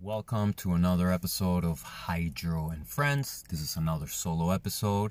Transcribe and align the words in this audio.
Welcome 0.00 0.52
to 0.58 0.74
another 0.74 1.10
episode 1.10 1.64
of 1.64 1.82
Jairo 1.82 2.72
and 2.72 2.86
Friends. 2.86 3.42
This 3.50 3.60
is 3.60 3.76
another 3.76 4.06
solo 4.06 4.52
episode. 4.52 5.10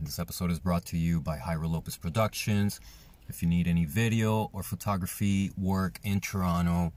This 0.00 0.18
episode 0.18 0.50
is 0.50 0.58
brought 0.58 0.86
to 0.86 0.96
you 0.96 1.20
by 1.20 1.36
Jairo 1.36 1.70
Lopez 1.70 1.98
Productions. 1.98 2.80
If 3.28 3.42
you 3.42 3.48
need 3.48 3.68
any 3.68 3.84
video 3.84 4.48
or 4.54 4.62
photography 4.62 5.50
work 5.58 6.00
in 6.02 6.18
Toronto, 6.18 6.94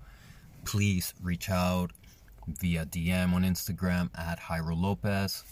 please 0.63 1.13
reach 1.21 1.49
out 1.49 1.91
via 2.47 2.85
DM 2.85 3.33
on 3.33 3.43
Instagram 3.43 4.09
at 4.17 4.39
Jairo 4.39 4.81
Lopez. 4.81 5.43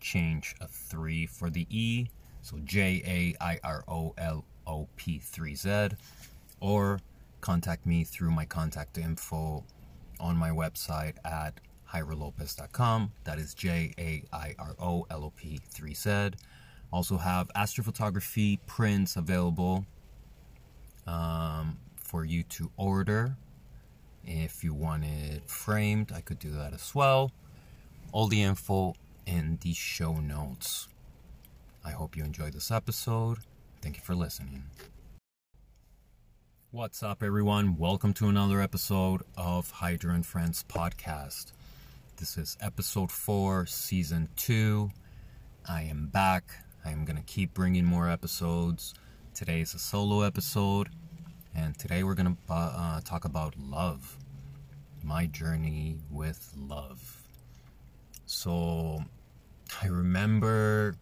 Change 0.00 0.54
a 0.62 0.66
3 0.66 1.26
for 1.26 1.50
the 1.50 1.66
E, 1.68 2.06
so 2.40 2.56
J 2.64 3.02
A 3.04 3.44
I 3.44 3.60
R 3.62 3.84
O 3.88 4.14
L 4.16 4.42
O 4.66 4.88
P 4.96 5.18
3 5.18 5.54
Z, 5.54 5.88
or 6.60 6.98
contact 7.42 7.84
me 7.84 8.04
through 8.04 8.30
my 8.30 8.46
contact 8.46 8.96
info 8.96 9.64
on 10.20 10.36
my 10.36 10.50
website 10.50 11.14
at 11.24 11.60
jairolopez.com. 11.92 13.12
That 13.24 13.38
is 13.38 13.54
J 13.54 13.92
A 13.98 14.22
I 14.32 14.54
R 14.58 14.74
O 14.80 15.06
L 15.10 15.24
O 15.24 15.32
P 15.36 15.60
3 15.70 15.94
Z. 15.94 16.30
Also 16.92 17.16
have 17.16 17.48
astrophotography 17.54 18.58
prints 18.66 19.16
available 19.16 19.84
um, 21.06 21.78
for 21.96 22.24
you 22.24 22.42
to 22.44 22.70
order. 22.76 23.36
If 24.24 24.64
you 24.64 24.74
want 24.74 25.04
it 25.04 25.48
framed, 25.48 26.12
I 26.12 26.20
could 26.20 26.38
do 26.38 26.50
that 26.50 26.72
as 26.72 26.94
well. 26.94 27.30
All 28.12 28.26
the 28.26 28.42
info 28.42 28.94
in 29.26 29.58
the 29.62 29.72
show 29.72 30.14
notes. 30.14 30.88
I 31.84 31.90
hope 31.90 32.16
you 32.16 32.24
enjoyed 32.24 32.52
this 32.52 32.70
episode. 32.70 33.38
Thank 33.80 33.96
you 33.96 34.02
for 34.02 34.14
listening. 34.14 34.64
What's 36.76 37.02
up, 37.02 37.22
everyone? 37.22 37.78
Welcome 37.78 38.12
to 38.12 38.28
another 38.28 38.60
episode 38.60 39.22
of 39.34 39.72
Jairo 39.72 40.14
and 40.14 40.26
Friends 40.26 40.62
podcast. 40.68 41.52
This 42.18 42.36
is 42.36 42.58
episode 42.60 43.10
four, 43.10 43.64
season 43.64 44.28
two. 44.36 44.90
I 45.66 45.84
am 45.84 46.08
back. 46.08 46.44
I 46.84 46.90
am 46.90 47.06
going 47.06 47.16
to 47.16 47.22
keep 47.22 47.54
bringing 47.54 47.86
more 47.86 48.10
episodes. 48.10 48.92
Today 49.32 49.62
is 49.62 49.72
a 49.72 49.78
solo 49.78 50.20
episode, 50.20 50.90
and 51.54 51.78
today 51.78 52.04
we're 52.04 52.14
going 52.14 52.36
to 52.36 52.52
uh, 52.52 53.00
talk 53.00 53.24
about 53.24 53.54
love. 53.58 54.18
My 55.02 55.24
journey 55.24 56.00
with 56.10 56.52
love. 56.58 57.22
So, 58.26 59.02
I 59.82 59.86
remember, 59.86 60.94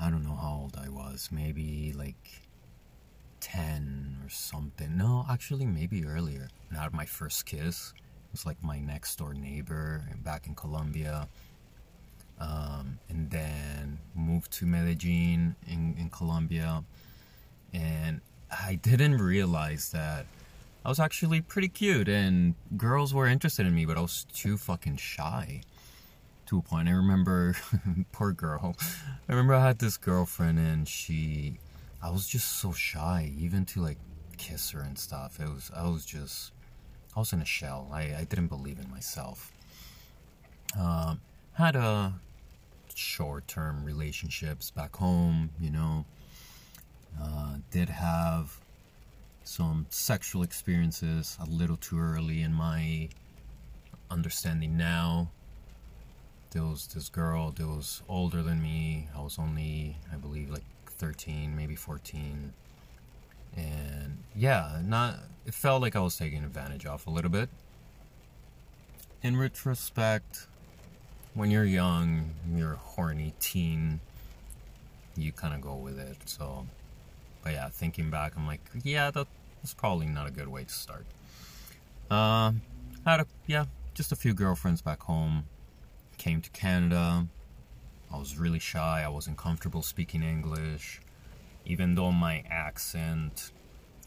I 0.00 0.08
don't 0.08 0.22
know 0.22 0.36
how 0.36 0.60
old 0.62 0.78
I 0.80 0.88
was, 0.88 1.30
maybe 1.32 1.92
like 1.98 2.43
10 3.44 4.22
or 4.24 4.30
something. 4.30 4.96
No, 4.96 5.26
actually, 5.28 5.66
maybe 5.66 6.06
earlier. 6.06 6.48
Not 6.72 6.94
my 6.94 7.04
first 7.04 7.44
kiss. 7.44 7.92
It 7.96 8.32
was 8.32 8.46
like 8.46 8.62
my 8.64 8.80
next 8.80 9.16
door 9.16 9.34
neighbor 9.34 10.02
back 10.24 10.46
in 10.46 10.54
Colombia. 10.54 11.28
Um, 12.40 12.98
and 13.10 13.30
then 13.30 13.98
moved 14.14 14.50
to 14.52 14.66
Medellin 14.66 15.56
in, 15.66 15.94
in 15.98 16.08
Colombia. 16.10 16.84
And 17.74 18.22
I 18.50 18.76
didn't 18.76 19.18
realize 19.18 19.90
that 19.90 20.24
I 20.82 20.88
was 20.88 20.98
actually 20.98 21.42
pretty 21.42 21.68
cute 21.68 22.08
and 22.08 22.54
girls 22.78 23.12
were 23.12 23.26
interested 23.26 23.66
in 23.66 23.74
me, 23.74 23.84
but 23.84 23.98
I 23.98 24.00
was 24.00 24.26
too 24.32 24.56
fucking 24.56 24.96
shy 24.96 25.60
to 26.46 26.58
a 26.58 26.62
point. 26.62 26.88
I 26.88 26.92
remember, 26.92 27.56
poor 28.12 28.32
girl. 28.32 28.74
I 29.28 29.32
remember 29.32 29.54
I 29.54 29.66
had 29.66 29.80
this 29.80 29.98
girlfriend 29.98 30.58
and 30.58 30.88
she 30.88 31.58
I 32.04 32.10
was 32.10 32.28
just 32.28 32.60
so 32.60 32.72
shy, 32.72 33.32
even 33.38 33.64
to 33.64 33.80
like 33.80 33.96
kiss 34.36 34.70
her 34.72 34.80
and 34.80 34.98
stuff. 34.98 35.40
It 35.40 35.48
was 35.48 35.70
I 35.74 35.88
was 35.88 36.04
just 36.04 36.52
I 37.16 37.20
was 37.20 37.32
in 37.32 37.40
a 37.40 37.46
shell. 37.46 37.88
I, 37.90 38.14
I 38.14 38.26
didn't 38.28 38.48
believe 38.48 38.78
in 38.78 38.90
myself. 38.90 39.50
Um, 40.78 41.22
had 41.54 41.76
a 41.76 42.12
short 42.94 43.48
term 43.48 43.84
relationships 43.84 44.70
back 44.70 44.94
home, 44.96 45.48
you 45.58 45.70
know. 45.70 46.04
Uh, 47.18 47.54
did 47.70 47.88
have 47.88 48.60
some 49.44 49.86
sexual 49.88 50.42
experiences 50.42 51.38
a 51.40 51.46
little 51.46 51.76
too 51.78 51.98
early 51.98 52.42
in 52.42 52.52
my 52.52 53.08
understanding 54.10 54.76
now. 54.76 55.30
There 56.50 56.64
was 56.64 56.86
this 56.88 57.08
girl 57.08 57.50
that 57.52 57.66
was 57.66 58.02
older 58.10 58.42
than 58.42 58.62
me. 58.62 59.08
I 59.16 59.22
was 59.22 59.38
only, 59.38 59.96
I 60.12 60.16
believe, 60.16 60.50
like 60.50 60.63
13, 60.98 61.56
maybe 61.56 61.76
14. 61.76 62.52
And 63.56 64.18
yeah, 64.34 64.80
not 64.82 65.20
it 65.46 65.54
felt 65.54 65.82
like 65.82 65.94
I 65.94 66.00
was 66.00 66.16
taking 66.16 66.42
advantage 66.42 66.86
of 66.86 67.06
a 67.06 67.10
little 67.10 67.30
bit. 67.30 67.48
In 69.22 69.36
retrospect, 69.36 70.46
when 71.34 71.50
you're 71.50 71.64
young, 71.64 72.30
you're 72.54 72.74
horny 72.74 73.34
teen, 73.40 74.00
you 75.16 75.32
kind 75.32 75.54
of 75.54 75.60
go 75.60 75.74
with 75.74 75.98
it. 75.98 76.16
So, 76.26 76.66
but 77.42 77.52
yeah, 77.52 77.68
thinking 77.68 78.10
back, 78.10 78.36
I'm 78.36 78.46
like, 78.46 78.60
yeah, 78.82 79.10
that 79.10 79.26
was 79.62 79.74
probably 79.74 80.06
not 80.06 80.26
a 80.26 80.30
good 80.30 80.48
way 80.48 80.64
to 80.64 80.72
start. 80.72 81.06
Uh, 82.10 82.52
had 83.06 83.20
a 83.20 83.26
yeah, 83.46 83.66
just 83.94 84.12
a 84.12 84.16
few 84.16 84.34
girlfriends 84.34 84.82
back 84.82 85.02
home. 85.02 85.44
Came 86.16 86.40
to 86.40 86.50
Canada, 86.50 87.26
I 88.14 88.16
was 88.16 88.38
really 88.38 88.60
shy. 88.60 89.02
I 89.04 89.08
wasn't 89.08 89.36
comfortable 89.36 89.82
speaking 89.82 90.22
English, 90.22 91.00
even 91.66 91.96
though 91.96 92.12
my 92.12 92.44
accent 92.48 93.50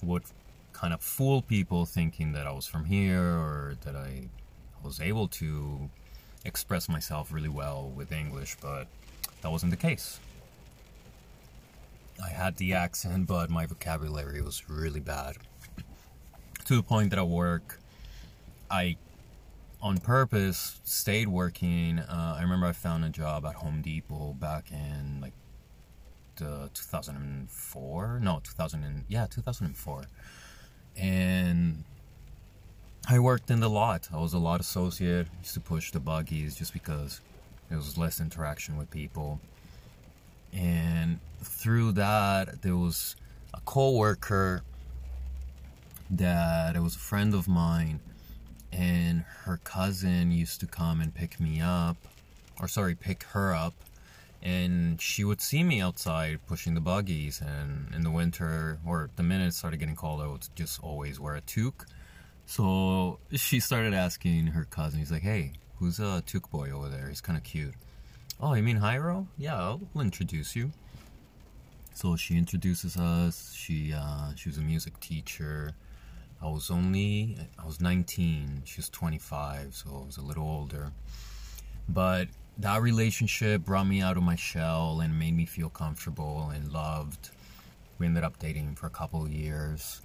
would 0.02 0.24
kind 0.72 0.94
of 0.94 1.02
fool 1.02 1.42
people 1.42 1.86
thinking 1.86 2.32
that 2.32 2.48
I 2.48 2.52
was 2.54 2.66
from 2.66 2.86
here 2.86 3.22
or 3.22 3.76
that 3.82 3.98
I 3.98 4.30
was 4.82 5.02
able 5.02 5.28
to 5.40 5.90
express 6.46 6.88
myself 6.88 7.34
really 7.34 7.50
well 7.50 7.92
with 7.94 8.14
English, 8.14 8.56
but 8.62 8.88
that 9.42 9.52
wasn't 9.52 9.72
the 9.72 9.78
case. 9.78 10.22
I 12.24 12.30
had 12.30 12.56
the 12.56 12.74
accent, 12.76 13.28
but 13.28 13.50
my 13.50 13.66
vocabulary 13.66 14.42
was 14.42 14.70
really 14.70 15.02
bad. 15.02 15.36
To 16.66 16.76
the 16.76 16.84
point 16.84 17.12
that 17.12 17.20
at 17.20 17.28
work, 17.28 17.80
I 18.70 18.98
on 19.82 19.98
purpose 20.00 20.80
stayed 20.84 21.28
working. 21.28 22.00
Uh, 22.00 22.36
I 22.38 22.42
remember 22.42 22.66
I 22.66 22.72
found 22.72 23.06
a 23.06 23.10
job 23.10 23.46
at 23.46 23.56
Home 23.56 23.82
Depot 23.82 24.36
back 24.40 24.72
in 24.72 25.20
like 25.22 25.34
the 26.38 26.70
2004. 26.74 28.20
No, 28.22 28.40
2000 28.44 28.84
and, 28.84 29.04
yeah, 29.08 29.28
2004. 29.30 30.06
And 30.96 31.84
I 33.10 33.20
worked 33.20 33.52
in 33.52 33.60
the 33.60 33.70
lot. 33.70 34.10
I 34.14 34.18
was 34.18 34.34
a 34.34 34.40
lot 34.40 34.60
associate. 34.60 35.28
Used 35.42 35.54
to 35.54 35.60
push 35.60 35.92
the 35.92 36.00
buggies 36.00 36.56
just 36.56 36.74
because 36.74 37.22
there 37.70 37.78
was 37.78 37.98
less 37.98 38.20
interaction 38.20 38.78
with 38.78 38.90
people. 38.90 39.40
And 40.54 41.20
through 41.42 41.94
that, 41.94 42.62
there 42.64 42.76
was 42.76 43.16
a 43.54 43.60
coworker 43.62 44.64
that 46.10 46.76
it 46.76 46.82
was 46.82 46.96
a 46.96 47.00
friend 47.00 47.34
of 47.34 47.48
mine 47.48 48.00
and 48.72 49.24
her 49.44 49.58
cousin 49.64 50.32
used 50.32 50.60
to 50.60 50.68
come 50.68 51.02
and 51.02 51.14
pick 51.14 51.40
me 51.40 51.62
up 51.62 51.98
or 52.60 52.68
sorry 52.68 52.96
pick 52.96 53.24
her 53.24 53.54
up 53.54 53.74
and 54.44 55.02
she 55.02 55.24
would 55.24 55.42
see 55.42 55.64
me 55.64 55.82
outside 55.82 56.40
pushing 56.48 56.74
the 56.76 56.82
buggies 56.82 57.42
and 57.42 57.94
in 57.94 58.04
the 58.04 58.12
winter 58.12 58.78
or 58.86 59.10
the 59.16 59.24
minute 59.24 59.48
it 59.48 59.54
started 59.54 59.78
getting 59.78 59.96
cold 59.96 60.22
i 60.22 60.28
would 60.28 60.48
just 60.56 60.82
always 60.84 61.20
wear 61.20 61.36
a 61.36 61.42
toque. 61.42 61.86
So 62.46 63.20
she 63.34 63.60
started 63.60 63.94
asking 63.94 64.48
her 64.48 64.66
cousin 64.66 65.00
he's 65.00 65.12
like 65.12 65.24
hey 65.24 65.54
who's 65.80 66.00
a 66.00 66.24
toque 66.26 66.50
boy 66.50 66.72
over 66.72 66.90
there? 66.90 67.08
He's 67.08 67.22
kind 67.22 67.38
of 67.38 67.44
cute. 67.44 67.74
Oh 68.40 68.54
you 68.54 68.64
mean 68.64 68.80
Jairo? 68.80 69.28
yeah 69.38 69.56
i'll 69.56 69.82
introduce 69.96 70.56
you. 70.56 70.72
So 71.94 72.16
she 72.16 72.38
introduces 72.38 72.96
us 72.96 73.54
she 73.56 73.94
uh, 73.94 74.32
she 74.36 74.50
was 74.50 74.58
a 74.58 74.62
music 74.62 75.00
teacher 75.00 75.74
I 76.42 76.48
was 76.48 76.70
only 76.70 77.38
I 77.58 77.66
was 77.66 77.82
19, 77.82 78.64
she 78.66 78.78
was 78.78 78.90
25, 78.90 79.74
so 79.74 80.02
I 80.02 80.06
was 80.06 80.18
a 80.18 80.22
little 80.22 80.44
older. 80.44 80.92
But 81.90 82.28
that 82.60 82.82
relationship 82.82 83.64
brought 83.64 83.88
me 83.88 84.02
out 84.02 84.18
of 84.18 84.24
my 84.24 84.36
shell 84.36 85.00
and 85.02 85.18
made 85.18 85.36
me 85.36 85.46
feel 85.46 85.70
comfortable 85.70 86.52
and 86.54 86.72
loved. 86.72 87.30
We 87.98 88.06
ended 88.06 88.24
up 88.24 88.38
dating 88.40 88.76
for 88.76 88.88
a 88.88 88.92
couple 88.92 89.24
of 89.24 89.32
years. 89.32 90.02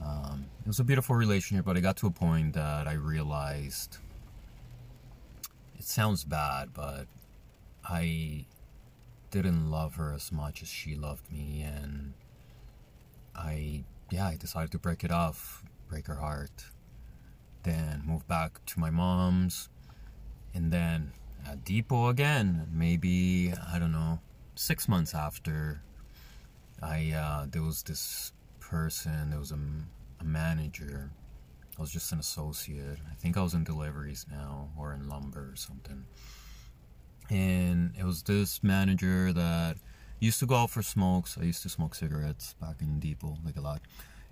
Um, 0.00 0.46
it 0.60 0.68
was 0.68 0.80
a 0.80 0.84
beautiful 0.84 1.16
relationship, 1.16 1.64
but 1.64 1.76
it 1.76 1.80
got 1.80 1.96
to 1.98 2.06
a 2.06 2.10
point 2.10 2.54
that 2.54 2.86
I 2.86 2.94
realized 2.94 3.98
it 5.78 5.84
sounds 5.84 6.24
bad, 6.24 6.72
but 6.74 7.06
I 7.84 8.44
didn't 9.30 9.70
love 9.70 9.96
her 9.96 10.12
as 10.12 10.30
much 10.30 10.62
as 10.62 10.68
she 10.68 10.94
loved 10.94 11.30
me, 11.32 11.62
and 11.62 12.12
I 13.34 13.84
yeah, 14.10 14.26
I 14.28 14.36
decided 14.36 14.70
to 14.72 14.78
break 14.78 15.04
it 15.04 15.10
off 15.10 15.64
break 15.92 16.06
her 16.06 16.16
heart. 16.16 16.64
Then 17.62 18.02
move 18.04 18.26
back 18.26 18.64
to 18.66 18.80
my 18.80 18.90
mom's, 18.90 19.68
and 20.54 20.72
then 20.72 21.12
at 21.46 21.64
Depot 21.64 22.08
again. 22.08 22.66
Maybe 22.72 23.52
I 23.72 23.78
don't 23.78 23.92
know, 23.92 24.18
six 24.54 24.88
months 24.88 25.14
after. 25.14 25.82
I 26.82 27.12
uh, 27.12 27.46
there 27.50 27.62
was 27.62 27.82
this 27.82 28.32
person, 28.58 29.30
there 29.30 29.38
was 29.38 29.52
a, 29.52 29.58
a 30.20 30.24
manager 30.24 31.10
I 31.78 31.80
was 31.80 31.90
just 31.90 32.12
an 32.12 32.18
associate. 32.18 32.98
I 33.10 33.14
think 33.14 33.36
I 33.36 33.42
was 33.42 33.54
in 33.54 33.64
deliveries 33.64 34.26
now 34.30 34.68
or 34.78 34.92
in 34.92 35.08
lumber 35.08 35.50
or 35.52 35.56
something. 35.56 36.04
And 37.30 37.94
it 37.98 38.04
was 38.04 38.22
this 38.22 38.62
manager 38.62 39.32
that 39.32 39.78
used 40.20 40.38
to 40.40 40.46
go 40.46 40.56
out 40.56 40.70
for 40.70 40.82
smokes. 40.82 41.38
I 41.40 41.44
used 41.44 41.62
to 41.62 41.70
smoke 41.70 41.94
cigarettes 41.94 42.54
back 42.60 42.82
in 42.82 43.00
Depot, 43.00 43.38
like 43.44 43.56
a 43.56 43.62
lot. 43.62 43.80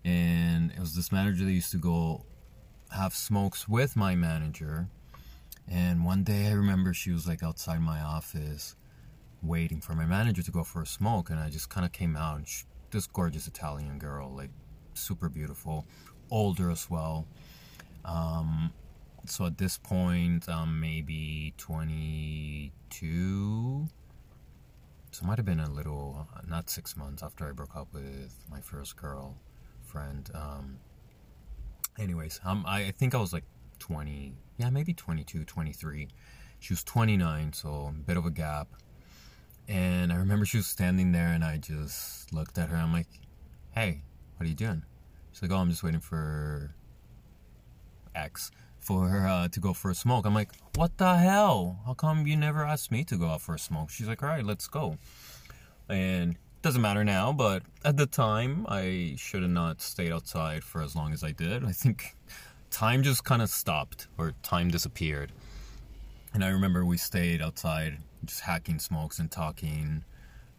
And 0.05 0.71
it 0.71 0.81
was 0.81 0.95
this 0.95 1.13
manager 1.13 1.45
that 1.45 1.53
used 1.53 1.73
to 1.73 1.79
go 1.79 2.25
have 2.91 3.15
smokes 3.15 3.69
with 3.69 3.97
my 3.97 4.15
manager. 4.15 4.89
And 5.69 6.05
one 6.05 6.25
day 6.25 6.49
I 6.49 6.53
remember 6.53 6.93
she 6.93 7.13
was 7.13 7.29
like 7.29 7.43
outside 7.43 7.81
my 7.81 8.01
office 8.01 8.77
waiting 9.43 9.81
for 9.81 9.95
my 9.95 10.05
manager 10.05 10.43
to 10.43 10.51
go 10.51 10.65
for 10.65 10.83
a 10.83 10.87
smoke. 10.87 11.31
And 11.31 11.39
I 11.39 11.49
just 11.51 11.71
kind 11.71 11.87
of 11.87 11.93
came 11.93 12.17
out 12.17 12.39
and 12.39 12.49
she, 12.49 12.65
this 12.91 13.07
gorgeous 13.07 13.47
Italian 13.47 13.99
girl, 13.99 14.35
like 14.35 14.51
super 14.95 15.29
beautiful, 15.29 15.87
older 16.31 16.71
as 16.71 16.91
well. 16.91 17.27
Um, 18.05 18.73
so 19.27 19.47
at 19.47 19.59
this 19.59 19.79
point, 19.79 20.49
um, 20.49 20.81
maybe 20.81 21.55
22. 21.59 23.87
So 25.13 25.23
it 25.23 25.27
might 25.27 25.39
have 25.39 25.47
been 25.47 25.61
a 25.61 25.71
little, 25.71 26.27
uh, 26.35 26.41
not 26.49 26.71
six 26.71 26.97
months 26.97 27.23
after 27.23 27.47
I 27.47 27.53
broke 27.53 27.77
up 27.77 27.93
with 27.93 28.35
my 28.51 28.61
first 28.61 28.97
girl 28.97 29.37
friend. 29.91 30.31
Um, 30.35 30.79
anyways, 31.99 32.41
um, 32.45 32.65
I, 32.67 32.87
I 32.87 32.91
think 32.93 33.15
I 33.15 33.19
was 33.19 33.33
like 33.33 33.45
20, 33.81 34.35
yeah, 34.59 34.71
maybe 34.71 34.95
22, 34.95 35.45
23. 35.45 36.09
She 36.61 36.73
was 36.73 36.85
29, 36.85 37.53
so 37.53 37.91
a 37.91 37.93
bit 37.93 38.17
of 38.17 38.27
a 38.27 38.31
gap. 38.31 38.69
And 39.69 40.13
I 40.13 40.17
remember 40.17 40.45
she 40.45 40.59
was 40.59 40.67
standing 40.67 41.13
there, 41.13 41.29
and 41.29 41.45
I 41.45 41.57
just 41.57 42.33
looked 42.33 42.59
at 42.59 42.69
her. 42.71 42.77
I'm 42.77 42.93
like, 42.93 43.07
"Hey, 43.71 44.03
what 44.37 44.45
are 44.45 44.49
you 44.49 44.57
doing?" 44.57 44.83
She's 45.31 45.43
like, 45.43 45.53
"Oh, 45.53 45.59
I'm 45.59 45.71
just 45.71 45.85
waiting 45.85 46.01
for 46.01 46.75
X 48.15 48.51
for 48.81 49.07
her 49.09 49.27
uh, 49.29 49.49
to 49.49 49.61
go 49.61 49.73
for 49.73 49.91
a 49.91 49.95
smoke." 49.95 50.27
I'm 50.27 50.35
like, 50.35 50.51
"What 50.75 50.99
the 50.99 51.17
hell? 51.17 51.81
How 51.87 51.95
come 51.95 52.27
you 52.27 52.37
never 52.37 52.65
asked 52.65 52.91
me 52.91 53.05
to 53.05 53.17
go 53.17 53.29
out 53.29 53.43
for 53.43 53.55
a 53.55 53.59
smoke?" 53.61 53.91
She's 53.91 54.09
like, 54.09 54.25
"All 54.25 54.29
right, 54.29 54.45
let's 54.45 54.67
go." 54.67 54.99
And 55.89 56.37
doesn't 56.63 56.83
matter 56.83 57.05
now, 57.05 57.33
but 57.33 57.63
at 57.85 57.97
the 57.97 58.07
time, 58.07 58.67
I 58.69 59.15
should 59.17 59.43
have 59.43 59.51
not 59.51 59.81
stayed 59.81 60.13
outside 60.13 60.63
for 60.63 60.83
as 60.83 60.95
long 60.95 61.13
as 61.13 61.25
I 61.25 61.33
did. 61.33 61.65
I 61.65 61.73
think 61.73 62.17
time 62.71 63.03
just 63.03 63.25
kind 63.25 63.41
of 63.41 63.49
stopped, 63.49 64.09
or 64.19 64.35
time 64.43 64.69
disappeared. 64.69 65.33
And 66.35 66.45
I 66.45 66.49
remember 66.49 66.85
we 66.85 66.97
stayed 66.97 67.41
outside 67.43 67.99
just 68.25 68.43
hacking 68.43 68.79
smokes 68.79 69.19
and 69.19 69.31
talking 69.31 70.05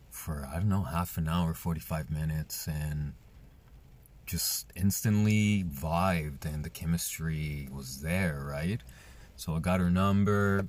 for, 0.09 0.47
I 0.51 0.55
don't 0.55 0.69
know, 0.69 0.83
half 0.83 1.17
an 1.17 1.27
hour, 1.27 1.53
45 1.53 2.09
minutes, 2.09 2.67
and 2.67 3.13
just 4.25 4.71
instantly 4.75 5.63
vibed, 5.63 6.45
and 6.45 6.65
the 6.65 6.69
chemistry 6.69 7.69
was 7.71 8.01
there, 8.01 8.43
right? 8.45 8.81
So 9.35 9.55
I 9.55 9.59
got 9.59 9.79
her 9.79 9.89
number, 9.89 10.67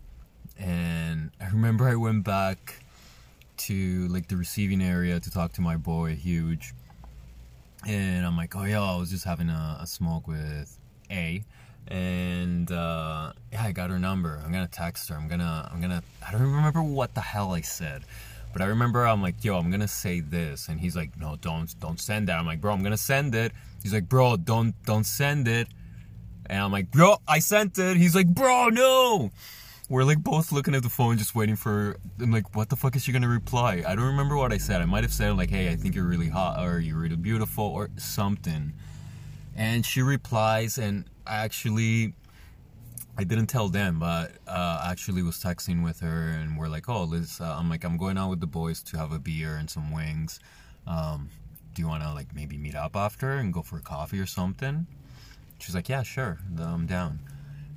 and 0.58 1.30
I 1.40 1.48
remember 1.48 1.88
I 1.88 1.94
went 1.94 2.24
back 2.24 2.81
to 3.56 4.08
like 4.08 4.28
the 4.28 4.36
receiving 4.36 4.82
area 4.82 5.20
to 5.20 5.30
talk 5.30 5.52
to 5.54 5.60
my 5.60 5.76
boy, 5.76 6.14
Huge. 6.14 6.74
And 7.86 8.24
I'm 8.24 8.36
like, 8.36 8.54
oh 8.54 8.64
yeah, 8.64 8.80
I 8.80 8.96
was 8.96 9.10
just 9.10 9.24
having 9.24 9.48
a, 9.48 9.78
a 9.80 9.86
smoke 9.86 10.28
with 10.28 10.78
A, 11.10 11.42
and 11.88 12.70
uh, 12.70 13.32
yeah, 13.52 13.62
I 13.64 13.72
got 13.72 13.90
her 13.90 13.98
number. 13.98 14.40
I'm 14.44 14.52
gonna 14.52 14.68
text 14.68 15.08
her. 15.08 15.16
I'm 15.16 15.26
gonna, 15.26 15.68
I'm 15.72 15.80
gonna. 15.80 16.02
I 16.26 16.30
don't 16.30 16.42
remember 16.42 16.82
what 16.82 17.14
the 17.14 17.20
hell 17.20 17.52
I 17.52 17.60
said, 17.60 18.02
but 18.52 18.62
I 18.62 18.66
remember 18.66 19.04
I'm 19.04 19.20
like, 19.20 19.42
yo, 19.44 19.58
I'm 19.58 19.70
gonna 19.70 19.88
say 19.88 20.20
this, 20.20 20.68
and 20.68 20.78
he's 20.78 20.94
like, 20.94 21.18
no, 21.18 21.36
don't, 21.40 21.74
don't 21.80 21.98
send 21.98 22.28
that. 22.28 22.38
I'm 22.38 22.46
like, 22.46 22.60
bro, 22.60 22.72
I'm 22.72 22.84
gonna 22.84 22.96
send 22.96 23.34
it. 23.34 23.50
He's 23.82 23.92
like, 23.92 24.08
bro, 24.08 24.36
don't, 24.36 24.80
don't 24.84 25.04
send 25.04 25.48
it. 25.48 25.66
And 26.46 26.60
I'm 26.60 26.70
like, 26.70 26.90
bro, 26.92 27.16
I 27.26 27.40
sent 27.40 27.78
it. 27.78 27.96
He's 27.96 28.14
like, 28.14 28.28
bro, 28.28 28.68
no 28.68 29.32
we're 29.92 30.04
like 30.04 30.24
both 30.24 30.52
looking 30.52 30.74
at 30.74 30.82
the 30.82 30.88
phone, 30.88 31.18
just 31.18 31.34
waiting 31.34 31.54
for. 31.54 31.98
I'm 32.18 32.30
like, 32.30 32.56
what 32.56 32.70
the 32.70 32.76
fuck 32.76 32.96
is 32.96 33.04
she 33.04 33.12
gonna 33.12 33.28
reply? 33.28 33.84
I 33.86 33.94
don't 33.94 34.06
remember 34.06 34.38
what 34.38 34.50
I 34.50 34.56
said. 34.56 34.80
I 34.80 34.86
might 34.86 35.04
have 35.04 35.12
said 35.12 35.36
like, 35.36 35.50
hey, 35.50 35.68
I 35.68 35.76
think 35.76 35.94
you're 35.94 36.06
really 36.06 36.30
hot, 36.30 36.64
or 36.64 36.80
you're 36.80 36.96
really 36.96 37.16
beautiful, 37.16 37.64
or 37.66 37.90
something. 37.98 38.72
And 39.54 39.84
she 39.84 40.00
replies, 40.00 40.78
and 40.78 41.04
actually, 41.26 42.14
I 43.18 43.24
didn't 43.24 43.48
tell 43.48 43.68
them, 43.68 43.98
but 43.98 44.32
uh, 44.48 44.82
actually 44.90 45.22
was 45.22 45.36
texting 45.36 45.84
with 45.84 46.00
her, 46.00 46.38
and 46.40 46.56
we're 46.56 46.68
like, 46.68 46.88
oh, 46.88 47.04
Liz, 47.04 47.38
uh, 47.38 47.54
I'm 47.58 47.68
like, 47.68 47.84
I'm 47.84 47.98
going 47.98 48.16
out 48.16 48.30
with 48.30 48.40
the 48.40 48.46
boys 48.46 48.82
to 48.84 48.96
have 48.96 49.12
a 49.12 49.18
beer 49.18 49.56
and 49.56 49.68
some 49.68 49.92
wings. 49.92 50.40
Um, 50.86 51.28
do 51.74 51.82
you 51.82 51.88
want 51.88 52.02
to 52.02 52.14
like 52.14 52.34
maybe 52.34 52.56
meet 52.56 52.76
up 52.76 52.96
after 52.96 53.32
and 53.32 53.52
go 53.52 53.60
for 53.60 53.78
coffee 53.80 54.20
or 54.20 54.26
something? 54.26 54.86
She's 55.58 55.74
like, 55.74 55.90
yeah, 55.90 56.02
sure, 56.02 56.38
I'm 56.58 56.86
down. 56.86 57.18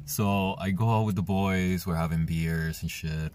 So 0.06 0.56
I 0.60 0.69
go 0.69 0.90
out 0.90 1.06
with 1.06 1.16
the 1.16 1.24
boys, 1.24 1.86
we're 1.88 1.96
having 1.96 2.25
beers 2.25 2.81
and 2.84 2.92
shit. 2.92 3.34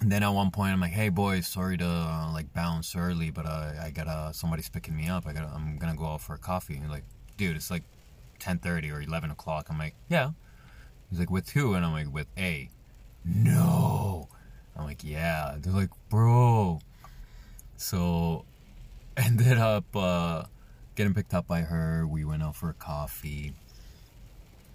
And 0.00 0.12
then 0.12 0.22
at 0.22 0.28
one 0.28 0.50
point 0.50 0.72
I'm 0.72 0.80
like, 0.80 0.92
"Hey 0.92 1.08
boys, 1.08 1.48
sorry 1.48 1.76
to 1.78 1.86
uh, 1.86 2.30
like 2.32 2.52
bounce 2.52 2.94
early, 2.94 3.30
but 3.30 3.46
uh, 3.46 3.72
I 3.82 3.90
gotta 3.90 4.32
somebody's 4.32 4.68
picking 4.68 4.96
me 4.96 5.08
up. 5.08 5.26
I 5.26 5.32
gotta 5.32 5.50
I'm 5.52 5.78
gonna 5.78 5.96
go 5.96 6.06
out 6.06 6.20
for 6.20 6.34
a 6.34 6.38
coffee." 6.38 6.74
And 6.74 6.84
he's 6.84 6.92
like, 6.92 7.04
dude, 7.36 7.56
it's 7.56 7.70
like 7.70 7.82
10:30 8.38 8.92
or 8.92 9.00
11 9.00 9.30
o'clock. 9.30 9.66
I'm 9.70 9.78
like, 9.78 9.94
"Yeah." 10.08 10.30
He's 11.10 11.18
like, 11.18 11.30
"With 11.30 11.50
who?" 11.50 11.74
And 11.74 11.84
I'm 11.84 11.92
like, 11.92 12.12
"With 12.12 12.28
A." 12.36 12.70
No. 13.24 14.28
I'm 14.76 14.84
like, 14.84 15.02
"Yeah." 15.02 15.56
They're 15.58 15.72
like, 15.72 15.90
"Bro." 16.10 16.80
So 17.76 18.44
ended 19.16 19.58
up 19.58 19.84
uh, 19.96 20.44
getting 20.94 21.14
picked 21.14 21.34
up 21.34 21.46
by 21.48 21.62
her. 21.62 22.06
We 22.06 22.24
went 22.24 22.42
out 22.42 22.54
for 22.54 22.68
a 22.68 22.74
coffee 22.74 23.54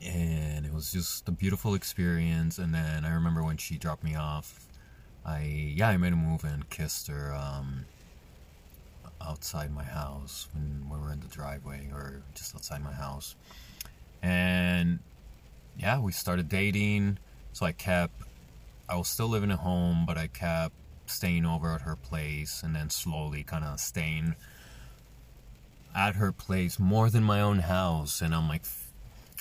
and 0.04 0.66
it 0.66 0.74
was 0.74 0.92
just 0.92 1.28
a 1.28 1.32
beautiful 1.32 1.74
experience. 1.74 2.58
And 2.58 2.74
then 2.74 3.06
I 3.06 3.14
remember 3.14 3.44
when 3.44 3.58
she 3.58 3.78
dropped 3.78 4.04
me 4.04 4.16
off, 4.16 4.68
I 5.26 5.74
yeah 5.76 5.90
I 5.90 5.98
made 5.98 6.14
a 6.14 6.16
move 6.16 6.44
and 6.44 6.70
kissed 6.70 7.08
her 7.08 7.34
um, 7.34 7.86
outside 9.22 9.72
my 9.72 9.84
house 9.84 10.48
when 10.54 10.88
we 10.90 10.98
were 10.98 11.12
in 11.12 11.20
the 11.20 11.28
driveway 11.28 11.90
or 11.94 12.24
just 12.34 12.56
outside 12.56 12.84
my 12.84 12.94
house, 12.94 13.36
and 14.22 15.00
yeah 15.78 16.00
we 16.00 16.12
started 16.12 16.50
dating. 16.50 17.20
So 17.54 17.66
I 17.66 17.72
kept 17.72 18.22
I 18.90 18.96
was 18.96 19.08
still 19.08 19.28
living 19.28 19.52
at 19.52 19.60
home, 19.60 20.06
but 20.06 20.18
I 20.18 20.28
kept 20.28 20.74
staying 21.06 21.46
over 21.46 21.74
at 21.74 21.82
her 21.82 21.96
place, 21.96 22.64
and 22.64 22.76
then 22.76 22.90
slowly 22.90 23.44
kind 23.44 23.64
of 23.64 23.80
staying 23.80 24.36
at 25.94 26.16
her 26.16 26.32
place 26.32 26.80
more 26.80 27.10
than 27.10 27.24
my 27.24 27.42
own 27.42 27.60
house. 27.60 28.22
And 28.22 28.34
I'm 28.34 28.48
like 28.48 28.66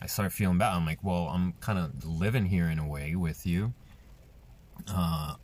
I 0.02 0.06
started 0.06 0.30
feeling 0.30 0.58
bad. 0.58 0.74
I'm 0.74 0.86
like, 0.86 1.02
well, 1.04 1.28
I'm 1.28 1.52
kind 1.60 1.78
of 1.78 2.04
living 2.04 2.46
here 2.46 2.66
in 2.70 2.78
a 2.78 2.86
way 2.86 3.14
with 3.14 3.46
you. 3.46 3.74
Uh, 4.88 5.34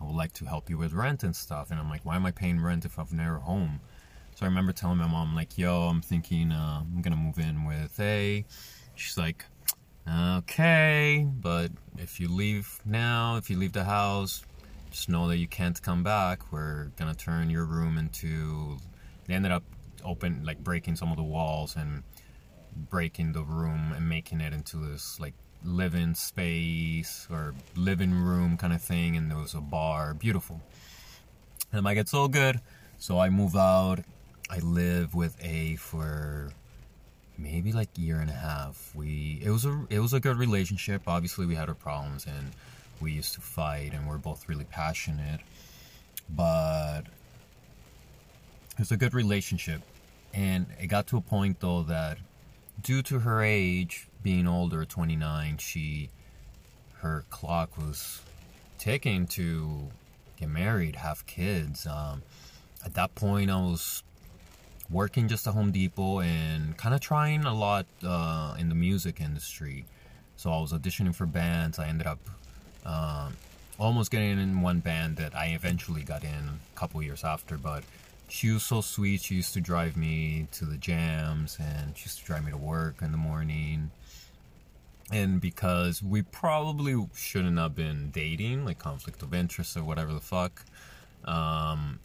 I 0.00 0.04
would 0.04 0.14
like 0.14 0.32
to 0.34 0.46
help 0.46 0.70
you 0.70 0.78
with 0.78 0.92
rent 0.92 1.22
and 1.22 1.34
stuff. 1.34 1.70
And 1.70 1.78
I'm 1.78 1.90
like, 1.90 2.04
why 2.04 2.16
am 2.16 2.24
I 2.24 2.30
paying 2.30 2.60
rent 2.60 2.84
if 2.84 2.98
I've 2.98 3.12
never 3.12 3.38
home? 3.38 3.80
So 4.34 4.44
I 4.44 4.48
remember 4.48 4.72
telling 4.72 4.98
my 4.98 5.06
mom, 5.06 5.34
like, 5.34 5.56
yo, 5.56 5.88
I'm 5.88 6.02
thinking 6.02 6.52
uh, 6.52 6.82
I'm 6.82 7.02
gonna 7.02 7.16
move 7.16 7.38
in 7.38 7.64
with 7.64 7.98
A. 8.00 8.44
She's 8.94 9.16
like, 9.16 9.44
okay, 10.10 11.26
but 11.40 11.70
if 11.98 12.20
you 12.20 12.28
leave 12.28 12.78
now, 12.84 13.36
if 13.36 13.48
you 13.48 13.56
leave 13.58 13.72
the 13.72 13.84
house, 13.84 14.44
just 14.90 15.08
know 15.08 15.28
that 15.28 15.38
you 15.38 15.48
can't 15.48 15.80
come 15.80 16.02
back. 16.02 16.52
We're 16.52 16.90
gonna 16.96 17.14
turn 17.14 17.50
your 17.50 17.64
room 17.64 17.98
into. 17.98 18.78
They 19.26 19.34
ended 19.34 19.52
up 19.52 19.64
open, 20.04 20.44
like 20.44 20.62
breaking 20.62 20.96
some 20.96 21.10
of 21.10 21.16
the 21.16 21.22
walls 21.22 21.74
and 21.76 22.02
breaking 22.90 23.32
the 23.32 23.42
room 23.42 23.92
and 23.94 24.08
making 24.08 24.40
it 24.40 24.52
into 24.52 24.76
this 24.76 25.18
like 25.18 25.34
living 25.64 26.14
space 26.14 27.26
or 27.30 27.54
living 27.74 28.12
room 28.12 28.56
kind 28.56 28.72
of 28.72 28.82
thing 28.82 29.16
and 29.16 29.30
there 29.30 29.38
was 29.38 29.54
a 29.54 29.60
bar. 29.60 30.14
Beautiful. 30.14 30.60
And 31.72 31.78
i'm 31.78 31.84
like 31.84 31.98
it's 31.98 32.14
all 32.14 32.28
good. 32.28 32.60
So 32.98 33.18
i 33.18 33.28
move 33.30 33.56
out. 33.56 34.00
I 34.48 34.58
live 34.60 35.14
with 35.14 35.36
a 35.42 35.76
for 35.76 36.52
maybe 37.38 37.72
like 37.72 37.88
year 37.96 38.20
and 38.20 38.30
a 38.30 38.34
half. 38.34 38.92
We 38.94 39.40
it 39.42 39.50
was 39.50 39.64
a 39.64 39.86
it 39.90 40.00
was 40.00 40.12
a 40.12 40.20
good 40.20 40.36
relationship. 40.36 41.02
Obviously 41.06 41.46
we 41.46 41.54
had 41.54 41.68
our 41.68 41.74
problems 41.74 42.26
and 42.26 42.52
we 43.00 43.12
used 43.12 43.34
to 43.34 43.40
fight 43.40 43.92
and 43.92 44.08
we're 44.08 44.18
both 44.18 44.48
really 44.48 44.64
passionate. 44.64 45.40
But 46.28 47.02
it 48.72 48.78
was 48.78 48.92
a 48.92 48.96
good 48.96 49.14
relationship. 49.14 49.82
And 50.34 50.66
it 50.80 50.88
got 50.88 51.06
to 51.08 51.16
a 51.16 51.20
point 51.20 51.60
though 51.60 51.82
that 51.84 52.18
due 52.82 53.02
to 53.02 53.20
her 53.20 53.42
age 53.42 54.08
being 54.22 54.46
older, 54.46 54.84
29, 54.84 55.58
she 55.58 56.10
her 57.00 57.24
clock 57.30 57.76
was 57.76 58.20
ticking 58.78 59.26
to 59.26 59.88
get 60.38 60.48
married, 60.48 60.96
have 60.96 61.26
kids. 61.26 61.86
Um, 61.86 62.22
at 62.84 62.94
that 62.94 63.14
point, 63.14 63.50
I 63.50 63.56
was 63.56 64.02
working 64.90 65.28
just 65.28 65.46
at 65.46 65.54
Home 65.54 65.72
Depot 65.72 66.20
and 66.20 66.76
kind 66.76 66.94
of 66.94 67.00
trying 67.00 67.44
a 67.44 67.54
lot 67.54 67.86
uh, 68.04 68.54
in 68.58 68.68
the 68.68 68.74
music 68.74 69.20
industry. 69.20 69.84
So 70.36 70.50
I 70.50 70.60
was 70.60 70.72
auditioning 70.72 71.14
for 71.14 71.26
bands. 71.26 71.78
I 71.78 71.88
ended 71.88 72.06
up 72.06 72.18
um, 72.84 73.36
almost 73.78 74.10
getting 74.10 74.38
in 74.38 74.60
one 74.60 74.80
band 74.80 75.16
that 75.16 75.34
I 75.34 75.48
eventually 75.48 76.02
got 76.02 76.22
in 76.22 76.30
a 76.30 76.78
couple 76.78 77.02
years 77.02 77.24
after, 77.24 77.56
but 77.56 77.84
she 78.28 78.50
was 78.50 78.62
so 78.62 78.80
sweet. 78.80 79.22
She 79.22 79.36
used 79.36 79.54
to 79.54 79.60
drive 79.60 79.96
me 79.96 80.48
to 80.52 80.64
the 80.64 80.76
jams 80.76 81.58
and 81.60 81.96
she 81.96 82.04
used 82.04 82.18
to 82.20 82.24
drive 82.24 82.44
me 82.44 82.50
to 82.50 82.56
work 82.56 83.02
in 83.02 83.12
the 83.12 83.18
morning. 83.18 83.90
And 85.12 85.40
because 85.40 86.02
we 86.02 86.22
probably 86.22 87.06
shouldn't 87.14 87.58
have 87.58 87.76
been 87.76 88.10
dating, 88.10 88.64
like 88.64 88.78
conflict 88.78 89.22
of 89.22 89.32
interest 89.32 89.76
or 89.76 89.84
whatever 89.84 90.12
the 90.12 90.20
fuck. 90.20 90.64
Um, 91.24 92.00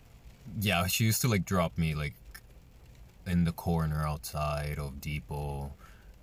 yeah, 0.59 0.85
she 0.87 1.05
used 1.05 1.21
to 1.21 1.27
like 1.27 1.45
drop 1.45 1.77
me 1.77 1.95
like 1.95 2.13
in 3.25 3.43
the 3.45 3.51
corner 3.51 4.05
outside 4.05 4.77
of 4.77 5.01
Depot, 5.01 5.71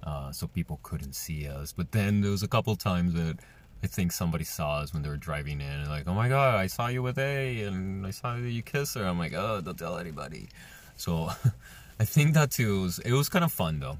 uh, 0.04 0.32
so 0.32 0.46
people 0.46 0.78
couldn't 0.82 1.14
see 1.14 1.48
us. 1.48 1.72
But 1.72 1.92
then 1.92 2.20
there 2.20 2.30
was 2.30 2.42
a 2.42 2.48
couple 2.48 2.74
times 2.76 3.14
that 3.14 3.38
I 3.82 3.86
think 3.86 4.12
somebody 4.12 4.44
saw 4.44 4.78
us 4.78 4.92
when 4.92 5.02
they 5.02 5.08
were 5.08 5.16
driving 5.16 5.60
in, 5.60 5.70
and 5.70 5.88
like, 5.88 6.08
oh 6.08 6.14
my 6.14 6.28
god, 6.28 6.56
I 6.56 6.66
saw 6.66 6.88
you 6.88 7.02
with 7.02 7.18
A, 7.18 7.62
and 7.62 8.06
I 8.06 8.10
saw 8.10 8.36
you 8.36 8.62
kiss 8.62 8.94
her. 8.94 9.04
I'm 9.04 9.18
like, 9.18 9.34
oh, 9.34 9.60
don't 9.60 9.78
tell 9.78 9.98
anybody. 9.98 10.48
So 10.96 11.30
I 12.00 12.04
think 12.04 12.34
that 12.34 12.50
too. 12.50 12.82
Was, 12.82 12.98
it 13.00 13.12
was 13.12 13.28
kind 13.28 13.44
of 13.44 13.52
fun 13.52 13.80
though. 13.80 13.98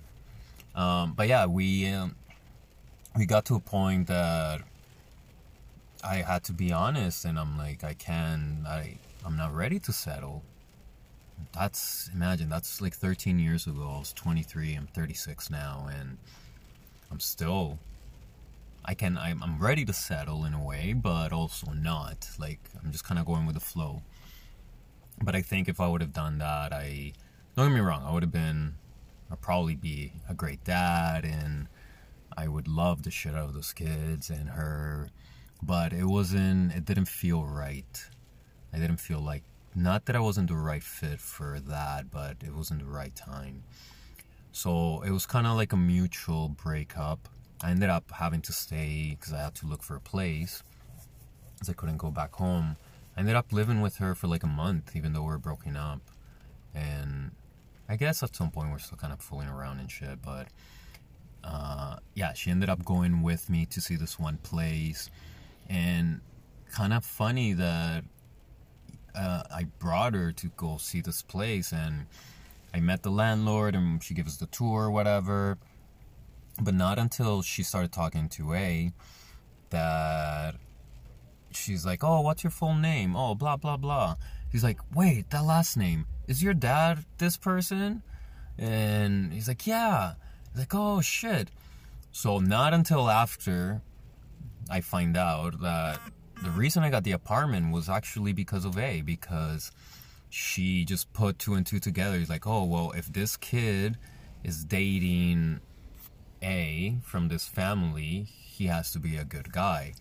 Um, 0.74 1.14
but 1.14 1.28
yeah, 1.28 1.46
we 1.46 1.86
um, 1.86 2.16
we 3.16 3.26
got 3.26 3.44
to 3.46 3.54
a 3.54 3.60
point 3.60 4.08
that 4.08 4.62
I 6.02 6.16
had 6.16 6.44
to 6.44 6.52
be 6.52 6.72
honest, 6.72 7.24
and 7.24 7.38
I'm 7.38 7.56
like, 7.56 7.84
I 7.84 7.94
can't, 7.94 8.66
I 8.66 8.98
I'm 9.24 9.36
not 9.36 9.54
ready 9.54 9.78
to 9.80 9.92
settle. 9.92 10.42
That's 11.54 12.10
imagine 12.12 12.48
that's 12.48 12.80
like 12.80 12.94
13 12.94 13.38
years 13.38 13.66
ago. 13.66 13.92
I 13.94 13.98
was 14.00 14.12
23. 14.12 14.74
I'm 14.74 14.86
36 14.88 15.50
now, 15.50 15.88
and 15.92 16.18
I'm 17.10 17.20
still 17.20 17.78
I 18.88 18.94
can 18.94 19.18
I'm, 19.18 19.42
I'm 19.42 19.58
ready 19.58 19.84
to 19.84 19.92
settle 19.92 20.46
in 20.46 20.54
a 20.54 20.64
way, 20.64 20.94
but 20.94 21.30
also 21.30 21.72
not. 21.72 22.26
Like 22.38 22.58
I'm 22.82 22.90
just 22.90 23.04
kind 23.04 23.20
of 23.20 23.26
going 23.26 23.44
with 23.44 23.54
the 23.54 23.60
flow. 23.60 24.00
But 25.22 25.36
I 25.36 25.42
think 25.42 25.68
if 25.68 25.78
I 25.78 25.86
would 25.86 26.00
have 26.00 26.14
done 26.14 26.38
that, 26.38 26.72
I 26.72 27.12
don't 27.54 27.68
get 27.68 27.74
me 27.74 27.80
wrong, 27.80 28.02
I 28.06 28.12
would 28.12 28.22
have 28.22 28.32
been 28.32 28.76
I'd 29.30 29.42
probably 29.42 29.74
be 29.74 30.14
a 30.26 30.32
great 30.32 30.64
dad 30.64 31.26
and 31.26 31.68
I 32.34 32.48
would 32.48 32.66
love 32.66 33.02
the 33.02 33.10
shit 33.10 33.34
out 33.34 33.44
of 33.44 33.52
those 33.52 33.74
kids 33.74 34.30
and 34.30 34.48
her, 34.48 35.10
but 35.62 35.92
it 35.92 36.04
wasn't 36.06 36.72
it 36.72 36.86
didn't 36.86 37.08
feel 37.08 37.44
right. 37.44 38.06
I 38.72 38.78
didn't 38.78 39.00
feel 39.00 39.20
like 39.20 39.42
not 39.74 40.06
that 40.06 40.16
I 40.16 40.20
wasn't 40.20 40.48
the 40.48 40.56
right 40.56 40.82
fit 40.82 41.20
for 41.20 41.60
that, 41.60 42.10
but 42.10 42.38
it 42.42 42.54
wasn't 42.54 42.80
the 42.80 42.90
right 42.90 43.14
time. 43.14 43.64
So 44.50 45.02
it 45.02 45.10
was 45.10 45.26
kind 45.26 45.46
of 45.46 45.56
like 45.56 45.74
a 45.74 45.76
mutual 45.76 46.48
breakup 46.48 47.28
I 47.62 47.70
ended 47.70 47.90
up 47.90 48.10
having 48.12 48.40
to 48.42 48.52
stay 48.52 49.16
because 49.18 49.32
I 49.32 49.42
had 49.42 49.54
to 49.56 49.66
look 49.66 49.82
for 49.82 49.96
a 49.96 50.00
place 50.00 50.62
because 51.54 51.68
I 51.68 51.72
couldn't 51.72 51.96
go 51.96 52.10
back 52.10 52.32
home. 52.34 52.76
I 53.16 53.20
ended 53.20 53.34
up 53.34 53.52
living 53.52 53.80
with 53.80 53.96
her 53.96 54.14
for 54.14 54.28
like 54.28 54.44
a 54.44 54.48
month, 54.48 54.94
even 54.94 55.12
though 55.12 55.22
we 55.24 55.32
are 55.32 55.38
broken 55.38 55.76
up. 55.76 56.00
And 56.74 57.32
I 57.88 57.96
guess 57.96 58.22
at 58.22 58.36
some 58.36 58.50
point 58.50 58.70
we're 58.70 58.78
still 58.78 58.98
kind 58.98 59.12
of 59.12 59.20
fooling 59.20 59.48
around 59.48 59.80
and 59.80 59.90
shit, 59.90 60.22
but 60.22 60.48
uh, 61.42 61.96
yeah, 62.14 62.32
she 62.32 62.50
ended 62.50 62.68
up 62.68 62.84
going 62.84 63.22
with 63.22 63.50
me 63.50 63.66
to 63.66 63.80
see 63.80 63.96
this 63.96 64.18
one 64.18 64.36
place. 64.38 65.10
And 65.68 66.20
kind 66.70 66.92
of 66.92 67.04
funny 67.04 67.54
that 67.54 68.04
uh, 69.14 69.42
I 69.50 69.64
brought 69.78 70.14
her 70.14 70.32
to 70.32 70.48
go 70.56 70.76
see 70.76 71.00
this 71.00 71.22
place, 71.22 71.72
and 71.72 72.06
I 72.72 72.80
met 72.80 73.02
the 73.02 73.10
landlord, 73.10 73.74
and 73.74 74.02
she 74.02 74.14
gave 74.14 74.26
us 74.26 74.36
the 74.36 74.46
tour, 74.46 74.90
whatever. 74.90 75.58
But 76.60 76.74
not 76.74 76.98
until 76.98 77.42
she 77.42 77.62
started 77.62 77.92
talking 77.92 78.28
to 78.30 78.54
A 78.54 78.92
that 79.70 80.56
she's 81.52 81.86
like, 81.86 82.02
Oh, 82.02 82.20
what's 82.20 82.42
your 82.42 82.50
full 82.50 82.74
name? 82.74 83.16
Oh, 83.16 83.34
blah, 83.34 83.56
blah, 83.56 83.76
blah. 83.76 84.16
He's 84.50 84.64
like, 84.64 84.80
Wait, 84.94 85.30
that 85.30 85.44
last 85.44 85.76
name, 85.76 86.06
is 86.26 86.42
your 86.42 86.54
dad 86.54 87.04
this 87.18 87.36
person? 87.36 88.02
And 88.58 89.32
he's 89.32 89.48
like, 89.48 89.66
Yeah. 89.66 90.14
He's 90.52 90.60
like, 90.60 90.74
Oh, 90.74 91.00
shit. 91.00 91.50
So, 92.10 92.38
not 92.38 92.74
until 92.74 93.08
after 93.10 93.82
I 94.70 94.80
find 94.80 95.16
out 95.16 95.60
that 95.60 96.00
the 96.42 96.50
reason 96.50 96.82
I 96.82 96.90
got 96.90 97.04
the 97.04 97.12
apartment 97.12 97.72
was 97.72 97.88
actually 97.88 98.32
because 98.32 98.64
of 98.64 98.78
A, 98.78 99.02
because 99.02 99.70
she 100.30 100.84
just 100.84 101.12
put 101.12 101.38
two 101.38 101.54
and 101.54 101.66
two 101.66 101.78
together. 101.78 102.18
He's 102.18 102.30
like, 102.30 102.46
Oh, 102.46 102.64
well, 102.64 102.92
if 102.96 103.12
this 103.12 103.36
kid 103.36 103.96
is 104.44 104.64
dating 104.64 105.60
a 106.42 106.98
from 107.02 107.28
this 107.28 107.46
family, 107.46 108.26
he 108.28 108.66
has 108.66 108.90
to 108.92 108.98
be 108.98 109.16
a 109.16 109.24
good 109.24 109.52
guy. 109.52 109.94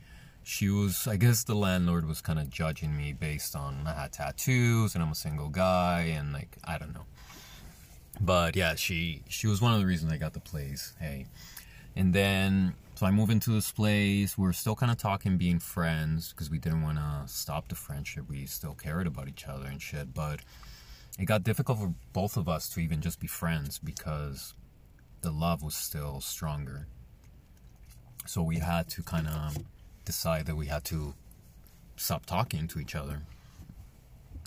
She 0.43 0.69
was, 0.69 1.07
I 1.07 1.17
guess 1.17 1.43
the 1.43 1.55
landlord 1.55 2.07
was 2.07 2.21
kind 2.21 2.39
of 2.39 2.49
judging 2.49 2.95
me 2.95 3.13
based 3.13 3.55
on 3.55 3.83
I 3.85 3.93
had 3.93 4.13
tattoos 4.13 4.95
and 4.95 5.03
I'm 5.03 5.11
a 5.11 5.15
single 5.15 5.49
guy 5.49 6.13
and 6.15 6.31
like, 6.33 6.57
I 6.63 6.77
don't 6.77 6.93
know. 6.93 7.05
But 8.19 8.55
yeah, 8.55 8.75
she 8.75 9.23
she 9.27 9.47
was 9.47 9.61
one 9.61 9.73
of 9.73 9.79
the 9.79 9.85
reasons 9.85 10.11
I 10.11 10.17
got 10.17 10.33
the 10.33 10.39
place. 10.39 10.93
Hey. 10.99 11.25
And 11.95 12.13
then 12.13 12.73
so 12.95 13.05
I 13.05 13.11
move 13.11 13.29
into 13.29 13.51
this 13.51 13.71
place. 13.71 14.37
We're 14.39 14.53
still 14.53 14.75
kind 14.75 14.91
of 14.91 14.97
talking, 14.97 15.37
being 15.37 15.59
friends, 15.59 16.31
because 16.31 16.49
we 16.49 16.57
didn't 16.57 16.81
want 16.81 16.97
to 16.97 17.23
stop 17.27 17.67
the 17.67 17.75
friendship. 17.75 18.25
We 18.27 18.47
still 18.47 18.73
cared 18.73 19.05
about 19.05 19.27
each 19.27 19.45
other 19.47 19.65
and 19.65 19.79
shit. 19.79 20.15
But 20.15 20.39
it 21.19 21.25
got 21.25 21.43
difficult 21.43 21.77
for 21.77 21.93
both 22.13 22.37
of 22.37 22.49
us 22.49 22.69
to 22.69 22.79
even 22.79 23.01
just 23.01 23.19
be 23.19 23.27
friends 23.27 23.77
because 23.77 24.55
the 25.27 25.33
love 25.33 25.61
was 25.61 25.75
still 25.75 26.21
stronger. 26.21 26.87
So 28.25 28.41
we 28.41 28.59
had 28.59 28.87
to 28.91 29.03
kind 29.03 29.27
of 29.27 29.57
decide 30.05 30.45
that 30.45 30.55
we 30.55 30.67
had 30.67 30.85
to 30.85 31.15
stop 31.97 32.25
talking 32.25 32.65
to 32.69 32.79
each 32.79 32.95
other. 32.95 33.23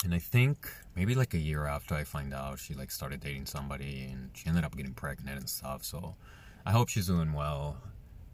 And 0.04 0.14
I 0.14 0.18
think 0.18 0.72
maybe 0.96 1.14
like 1.14 1.34
a 1.34 1.38
year 1.38 1.66
after 1.66 1.94
I 1.94 2.04
find 2.04 2.32
out, 2.32 2.58
she 2.58 2.72
like 2.72 2.90
started 2.90 3.20
dating 3.20 3.44
somebody 3.44 4.08
and 4.10 4.30
she 4.32 4.46
ended 4.48 4.64
up 4.64 4.74
getting 4.74 4.94
pregnant 4.94 5.38
and 5.38 5.46
stuff. 5.50 5.84
So 5.84 6.14
I 6.64 6.70
hope 6.70 6.88
she's 6.88 7.08
doing 7.08 7.34
well. 7.34 7.76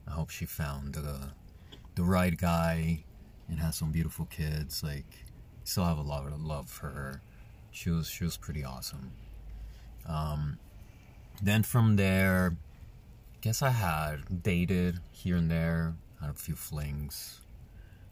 I 0.06 0.12
hope 0.12 0.30
she 0.30 0.44
found 0.44 0.94
the 0.94 1.18
the 1.96 2.04
right 2.04 2.36
guy 2.36 3.02
and 3.48 3.58
has 3.58 3.74
some 3.74 3.90
beautiful 3.90 4.26
kids. 4.26 4.84
Like 4.84 5.10
still 5.64 5.84
have 5.84 5.98
a 5.98 6.02
lot 6.02 6.24
of 6.28 6.40
love 6.40 6.70
for 6.70 6.90
her. 6.90 7.20
She 7.72 7.90
was 7.90 8.06
she 8.08 8.22
was 8.22 8.36
pretty 8.36 8.62
awesome. 8.64 9.10
Um, 10.06 10.60
then 11.42 11.62
from 11.62 11.96
there, 11.96 12.56
I 13.34 13.38
guess 13.40 13.62
I 13.62 13.70
had 13.70 14.42
dated 14.42 15.00
here 15.10 15.36
and 15.36 15.50
there, 15.50 15.96
had 16.20 16.30
a 16.30 16.34
few 16.34 16.54
flings. 16.54 17.40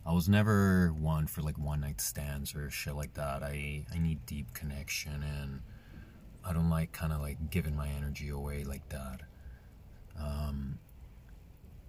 I 0.07 0.13
was 0.13 0.29
never 0.29 0.93
one 0.93 1.27
for 1.27 1.41
like 1.41 1.59
one 1.59 1.81
night 1.81 2.01
stands 2.01 2.55
or 2.55 2.71
shit 2.71 2.95
like 2.95 3.15
that. 3.15 3.43
I 3.43 3.87
I 3.93 3.99
need 3.99 4.25
deep 4.27 4.53
connection 4.53 5.23
and 5.23 5.63
I 6.45 6.53
don't 6.53 6.69
like 6.69 6.93
kind 6.93 7.13
of 7.13 7.23
like 7.23 7.51
giving 7.51 7.75
my 7.75 7.89
energy 7.89 8.29
away 8.29 8.65
like 8.65 8.87
that. 8.91 9.23
Um, 10.21 10.79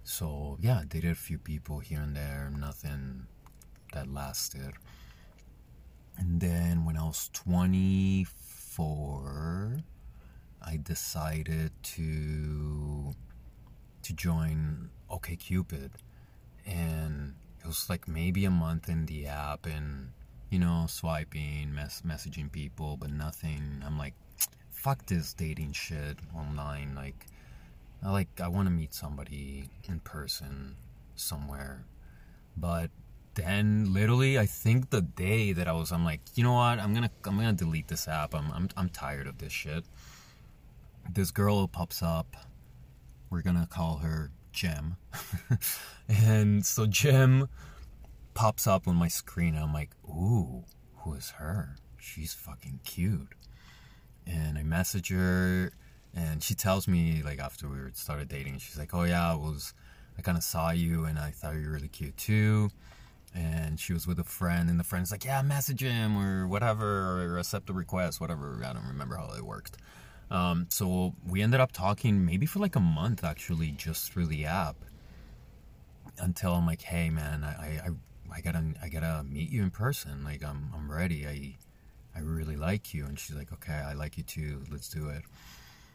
so 0.02 0.56
yeah, 0.60 0.82
dated 0.88 1.10
a 1.10 1.14
few 1.14 1.36
people 1.38 1.80
here 1.80 2.00
and 2.00 2.16
there, 2.16 2.50
nothing 2.56 3.26
that 3.92 4.10
lasted. 4.10 4.72
And 6.16 6.40
then 6.40 6.86
when 6.86 6.96
I 6.96 7.04
was 7.04 7.28
24, 7.34 9.82
I 10.66 10.78
decided 10.78 11.70
to 11.94 13.14
to 14.02 14.12
join 14.12 14.90
OkCupid, 15.10 15.90
and 16.66 17.34
it 17.60 17.66
was 17.66 17.88
like 17.88 18.08
maybe 18.08 18.44
a 18.44 18.50
month 18.50 18.88
in 18.88 19.06
the 19.06 19.26
app, 19.26 19.66
and 19.66 20.10
you 20.50 20.58
know, 20.58 20.86
swiping, 20.88 21.74
mess- 21.74 22.02
messaging 22.06 22.50
people, 22.50 22.96
but 22.96 23.10
nothing. 23.10 23.82
I'm 23.84 23.98
like, 23.98 24.14
fuck 24.70 25.06
this 25.06 25.32
dating 25.32 25.72
shit 25.72 26.18
online. 26.36 26.94
Like, 26.94 27.26
I 28.02 28.10
like 28.10 28.40
I 28.40 28.48
want 28.48 28.66
to 28.66 28.72
meet 28.72 28.92
somebody 28.92 29.70
in 29.88 30.00
person 30.00 30.76
somewhere, 31.14 31.84
but 32.56 32.90
then 33.34 33.92
literally 33.92 34.38
I 34.38 34.46
think 34.46 34.90
the 34.90 35.02
day 35.02 35.52
that 35.52 35.68
I 35.68 35.72
was 35.72 35.92
I'm 35.92 36.04
like 36.04 36.20
you 36.34 36.42
know 36.42 36.54
what 36.54 36.78
I'm 36.78 36.94
gonna 36.94 37.10
I'm 37.26 37.36
gonna 37.36 37.52
delete 37.52 37.86
this 37.86 38.08
app 38.08 38.34
I'm 38.34 38.50
I'm 38.50 38.68
I'm 38.78 38.88
tired 38.88 39.26
of 39.26 39.36
this 39.36 39.52
shit 39.52 39.84
this 41.12 41.30
girl 41.30 41.66
pops 41.68 42.02
up. 42.02 42.36
We're 43.30 43.42
gonna 43.42 43.66
call 43.70 43.98
her 43.98 44.30
Gem. 44.52 44.96
and 46.08 46.64
so 46.64 46.86
Gem 46.86 47.48
pops 48.34 48.66
up 48.66 48.86
on 48.86 48.96
my 48.96 49.08
screen. 49.08 49.54
And 49.54 49.64
I'm 49.64 49.72
like, 49.72 49.90
ooh, 50.08 50.64
who 50.98 51.14
is 51.14 51.30
her? 51.30 51.76
She's 51.98 52.34
fucking 52.34 52.80
cute. 52.84 53.34
And 54.26 54.58
I 54.58 54.62
message 54.62 55.10
her, 55.10 55.72
and 56.14 56.42
she 56.42 56.54
tells 56.54 56.88
me 56.88 57.22
like 57.24 57.38
after 57.38 57.68
we 57.68 57.76
started 57.94 58.28
dating, 58.28 58.58
she's 58.58 58.78
like, 58.78 58.94
oh 58.94 59.04
yeah, 59.04 59.32
I 59.32 59.36
was, 59.36 59.72
I 60.18 60.22
kind 60.22 60.36
of 60.36 60.42
saw 60.42 60.70
you, 60.70 61.04
and 61.04 61.18
I 61.18 61.30
thought 61.30 61.54
you 61.54 61.66
were 61.66 61.72
really 61.72 61.88
cute 61.88 62.16
too. 62.16 62.70
And 63.34 63.78
she 63.78 63.92
was 63.92 64.06
with 64.06 64.18
a 64.18 64.24
friend, 64.24 64.68
and 64.68 64.80
the 64.80 64.84
friend's 64.84 65.12
like, 65.12 65.24
yeah, 65.24 65.42
message 65.42 65.82
him 65.82 66.16
or 66.16 66.48
whatever, 66.48 67.22
or 67.22 67.38
accept 67.38 67.66
the 67.66 67.74
request, 67.74 68.20
whatever. 68.20 68.60
I 68.64 68.72
don't 68.72 68.86
remember 68.86 69.16
how 69.16 69.32
it 69.36 69.44
worked. 69.44 69.76
Um, 70.30 70.66
so 70.70 71.14
we 71.26 71.42
ended 71.42 71.60
up 71.60 71.72
talking 71.72 72.24
maybe 72.26 72.46
for 72.46 72.58
like 72.58 72.76
a 72.76 72.80
month 72.80 73.24
actually, 73.24 73.70
just 73.70 74.12
through 74.12 74.26
the 74.26 74.46
app. 74.46 74.76
Until 76.18 76.54
I'm 76.54 76.66
like, 76.66 76.82
hey 76.82 77.10
man, 77.10 77.44
I, 77.44 77.80
I, 77.86 77.90
I 78.32 78.40
gotta 78.40 78.64
I 78.82 78.88
gotta 78.88 79.22
meet 79.24 79.50
you 79.50 79.62
in 79.62 79.70
person. 79.70 80.24
Like 80.24 80.42
I'm 80.42 80.70
I'm 80.74 80.90
ready. 80.90 81.26
I 81.26 81.56
I 82.16 82.20
really 82.20 82.56
like 82.56 82.94
you. 82.94 83.04
And 83.04 83.18
she's 83.18 83.36
like, 83.36 83.52
okay, 83.52 83.74
I 83.74 83.92
like 83.92 84.16
you 84.16 84.24
too. 84.24 84.62
Let's 84.70 84.88
do 84.88 85.08
it. 85.10 85.22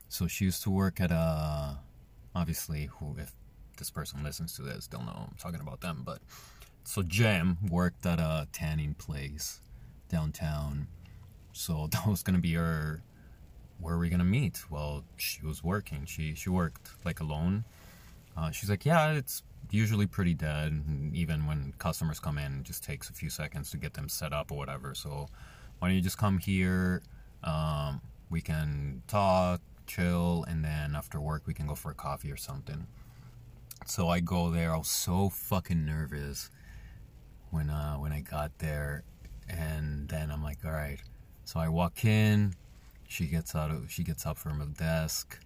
So 0.07 0.27
she 0.27 0.45
used 0.45 0.61
to 0.63 0.69
work 0.69 1.01
at 1.01 1.09
a, 1.09 1.79
obviously, 2.35 2.89
who 2.97 3.15
if 3.17 3.33
this 3.77 3.89
person 3.89 4.23
listens 4.23 4.53
to 4.57 4.61
this, 4.61 4.87
they'll 4.87 5.03
know 5.03 5.27
I'm 5.29 5.35
talking 5.39 5.61
about 5.61 5.81
them. 5.81 6.03
But 6.05 6.19
so 6.83 7.01
Jem 7.01 7.57
worked 7.69 8.05
at 8.05 8.19
a 8.19 8.47
tanning 8.51 8.93
place 8.93 9.61
downtown. 10.09 10.87
So 11.53 11.87
that 11.91 12.05
was 12.05 12.21
gonna 12.21 12.37
be 12.37 12.53
her. 12.53 13.01
Where 13.81 13.95
are 13.95 13.99
we 13.99 14.09
gonna 14.09 14.23
meet? 14.23 14.63
Well, 14.69 15.03
she 15.17 15.45
was 15.45 15.63
working. 15.63 16.05
She 16.05 16.35
she 16.35 16.49
worked 16.49 16.91
like 17.03 17.19
alone. 17.19 17.65
Uh, 18.37 18.51
she's 18.51 18.69
like, 18.69 18.85
yeah, 18.85 19.11
it's 19.11 19.43
usually 19.71 20.07
pretty 20.07 20.33
dead. 20.33 20.83
Even 21.13 21.45
when 21.45 21.73
customers 21.79 22.19
come 22.19 22.37
in, 22.37 22.59
it 22.59 22.63
just 22.63 22.83
takes 22.83 23.09
a 23.09 23.13
few 23.13 23.29
seconds 23.29 23.71
to 23.71 23.77
get 23.77 23.93
them 23.93 24.07
set 24.07 24.33
up 24.33 24.51
or 24.51 24.57
whatever. 24.57 24.95
So 24.95 25.27
why 25.79 25.87
don't 25.87 25.95
you 25.95 26.01
just 26.01 26.17
come 26.17 26.37
here? 26.37 27.01
Um, 27.43 28.01
we 28.29 28.41
can 28.41 29.01
talk, 29.07 29.61
chill, 29.87 30.45
and 30.47 30.63
then 30.63 30.95
after 30.95 31.19
work 31.19 31.43
we 31.47 31.53
can 31.53 31.67
go 31.67 31.75
for 31.75 31.91
a 31.91 31.95
coffee 31.95 32.31
or 32.31 32.37
something. 32.37 32.87
So 33.85 34.09
I 34.09 34.19
go 34.19 34.51
there. 34.51 34.73
I 34.73 34.77
was 34.77 34.89
so 34.89 35.29
fucking 35.29 35.85
nervous 35.85 36.49
when 37.49 37.69
uh, 37.69 37.95
when 37.95 38.11
I 38.11 38.21
got 38.21 38.57
there, 38.59 39.03
and 39.49 40.07
then 40.07 40.31
I'm 40.31 40.43
like, 40.43 40.59
all 40.63 40.71
right. 40.71 40.99
So 41.45 41.59
I 41.59 41.67
walk 41.67 42.05
in. 42.05 42.53
She 43.11 43.25
gets 43.27 43.55
out 43.55 43.71
of 43.71 43.91
she 43.91 44.03
gets 44.03 44.25
up 44.25 44.37
from 44.37 44.59
the 44.59 44.65
desk, 44.65 45.37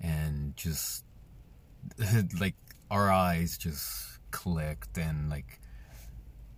and 0.00 0.56
just 0.56 1.04
like 2.40 2.54
our 2.90 3.10
eyes 3.10 3.58
just 3.58 4.18
clicked 4.30 4.96
and 4.96 5.28
like 5.28 5.60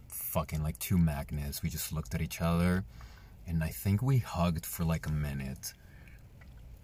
fucking 0.09 0.63
like 0.63 0.79
two 0.79 0.97
magnets. 0.97 1.63
We 1.63 1.71
just 1.71 1.93
looked 1.93 2.15
at 2.15 2.23
each 2.23 2.41
other 2.41 2.85
and 3.47 3.63
I 3.63 3.69
think 3.69 4.03
we 4.03 4.19
hugged 4.19 4.65
for 4.65 4.85
like 4.85 5.07
a 5.07 5.13
minute. 5.13 5.75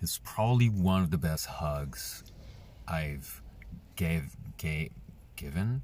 It's 0.03 0.21
probably 0.23 0.69
one 0.69 1.03
of 1.03 1.11
the 1.11 1.19
best 1.19 1.47
hugs 1.47 2.25
I've 2.87 3.43
gave, 3.97 4.37
gave 4.57 4.91
given 5.37 5.83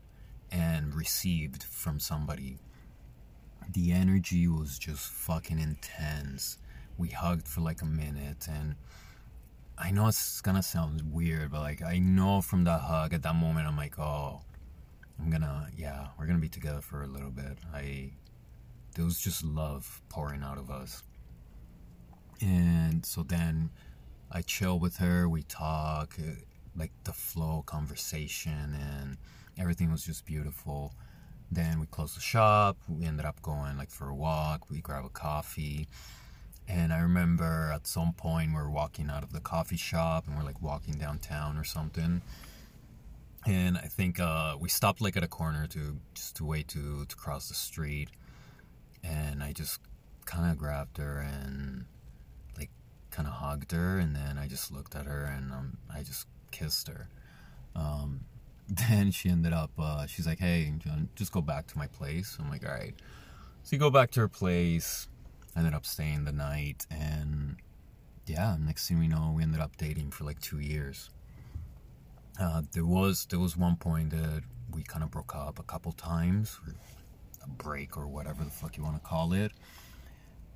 and 0.50 0.95
received 0.95 1.62
from 1.62 1.99
somebody. 1.99 2.59
The 3.73 3.93
energy 3.93 4.47
was 4.49 4.78
just 4.78 5.11
fucking 5.11 5.59
intense. 5.59 6.59
We 6.99 7.09
hugged 7.09 7.47
for 7.47 7.61
like 7.61 7.83
a 7.83 7.87
minute 7.87 8.47
and 8.49 8.76
I 9.79 9.91
know 9.91 10.09
it's 10.09 10.41
gonna 10.41 10.62
sound 10.62 11.03
weird, 11.12 11.50
but 11.50 11.61
like 11.61 11.83
I 11.83 11.99
know 11.99 12.41
from 12.41 12.65
that 12.65 12.81
hug 12.81 13.12
at 13.12 13.23
that 13.23 13.35
moment, 13.35 13.67
I'm 13.67 13.76
like, 13.76 13.99
oh, 13.99 14.41
I'm 15.19 15.31
gonna, 15.31 15.69
yeah, 15.76 16.09
we're 16.19 16.26
gonna 16.26 16.38
be 16.38 16.49
together 16.49 16.81
for 16.81 17.03
a 17.03 17.07
little 17.07 17.31
bit. 17.31 17.59
I, 17.75 18.12
there 18.95 19.05
was 19.05 19.21
just 19.21 19.45
love 19.45 20.00
pouring 20.09 20.43
out 20.43 20.57
of 20.57 20.71
us, 20.71 21.03
and 22.41 23.05
so 23.05 23.23
then 23.23 23.71
I 24.33 24.41
chill 24.41 24.79
with 24.79 24.97
her. 24.97 25.29
We 25.29 25.43
talk, 25.43 26.17
uh, 26.19 26.33
like 26.75 26.93
the 27.05 27.12
flow 27.12 27.62
conversation, 27.67 28.75
and 28.75 29.19
everything 29.59 29.93
was 29.93 30.05
just 30.05 30.25
beautiful. 30.25 30.95
Then 31.50 31.81
we 31.81 31.87
closed 31.87 32.17
the 32.17 32.21
shop. 32.21 32.79
We 32.88 33.05
ended 33.05 33.26
up 33.26 33.43
going 33.43 33.76
like 33.76 33.91
for 33.91 34.09
a 34.09 34.15
walk. 34.15 34.71
We 34.71 34.81
grab 34.81 35.05
a 35.05 35.11
coffee 35.11 35.87
and 36.68 36.92
I 36.92 36.99
remember 36.99 37.70
at 37.73 37.87
some 37.87 38.12
point 38.12 38.50
we 38.50 38.58
are 38.58 38.70
walking 38.70 39.08
out 39.08 39.23
of 39.23 39.32
the 39.32 39.40
coffee 39.40 39.76
shop 39.76 40.26
and 40.26 40.37
we're 40.37 40.44
like 40.44 40.61
walking 40.61 40.94
downtown 40.94 41.56
or 41.56 41.64
something. 41.64 42.23
And 43.46 43.78
I 43.78 43.82
think 43.82 44.18
uh, 44.18 44.56
we 44.58 44.68
stopped 44.68 45.00
like 45.00 45.16
at 45.16 45.23
a 45.23 45.28
corner 45.28 45.68
to 45.68 45.99
just 46.14 46.37
to 46.37 46.44
wait 46.44 46.66
to 46.68 47.04
to 47.04 47.16
cross 47.16 47.49
the 47.49 47.54
street. 47.54 48.08
And 49.04 49.42
I 49.42 49.52
just 49.52 49.80
kind 50.25 50.50
of 50.50 50.58
grabbed 50.58 50.99
her 50.99 51.18
and 51.18 51.85
like 52.58 52.70
kind 53.11 53.28
of 53.28 53.35
hugged 53.35 53.70
her, 53.70 53.99
and 53.99 54.16
then 54.16 54.37
I 54.37 54.49
just 54.49 54.73
looked 54.73 54.96
at 54.96 55.06
her 55.06 55.25
and 55.25 55.52
um, 55.52 55.76
I 55.94 56.02
just 56.02 56.26
kissed 56.50 56.88
her. 56.88 57.08
Um, 57.76 58.25
then 58.68 59.12
she 59.12 59.28
ended 59.28 59.52
up. 59.52 59.70
Uh, 59.78 60.06
she's 60.06 60.26
like, 60.26 60.40
"Hey, 60.40 60.73
just 61.14 61.30
go 61.30 61.40
back 61.40 61.68
to 61.68 61.78
my 61.78 61.87
place." 61.87 62.37
I'm 62.40 62.50
like, 62.50 62.66
"All 62.66 62.75
right." 62.75 62.94
So 63.62 63.76
you 63.76 63.79
go 63.79 63.90
back 63.90 64.11
to 64.12 64.20
her 64.20 64.29
place 64.29 65.07
ended 65.57 65.75
up 65.75 65.87
staying 65.87 66.25
the 66.25 66.33
night 66.33 66.87
and 66.90 67.57
yeah 68.27 68.57
next 68.61 68.88
thing 68.88 68.99
we 68.99 69.09
know 69.09 69.33
we 69.35 69.42
ended 69.42 69.61
up 69.61 69.77
dating 69.77 70.11
for 70.11 70.25
like 70.25 70.40
two 70.40 70.61
years. 70.61 71.11
Uh, 72.38 72.62
there 72.73 72.85
was 72.85 73.27
there 73.31 73.38
was 73.38 73.57
one 73.57 73.77
point 73.77 74.11
that 74.11 74.42
we 74.75 74.83
kind 74.83 75.03
of 75.03 75.11
broke 75.11 75.35
up 75.35 75.59
a 75.59 75.62
couple 75.62 75.92
times 75.92 76.61
a 77.42 77.49
break 77.49 77.97
or 77.97 78.07
whatever 78.07 78.45
the 78.45 78.51
fuck 78.51 78.77
you 78.77 78.83
want 78.83 78.97
to 78.97 79.09
call 79.09 79.33
it. 79.33 79.53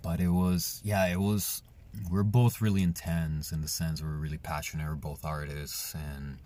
But 0.02 0.20
it 0.20 0.28
was 0.28 0.80
yeah 0.84 1.06
it 1.06 1.20
was 1.20 1.62
we're 2.10 2.22
both 2.22 2.60
really 2.60 2.82
intense 2.82 3.52
in 3.52 3.62
the 3.62 3.68
sense 3.68 4.02
we're 4.02 4.10
really 4.10 4.38
passionate 4.38 4.86
we're 4.86 4.94
both 4.94 5.24
artists 5.24 5.94
and 5.94 6.38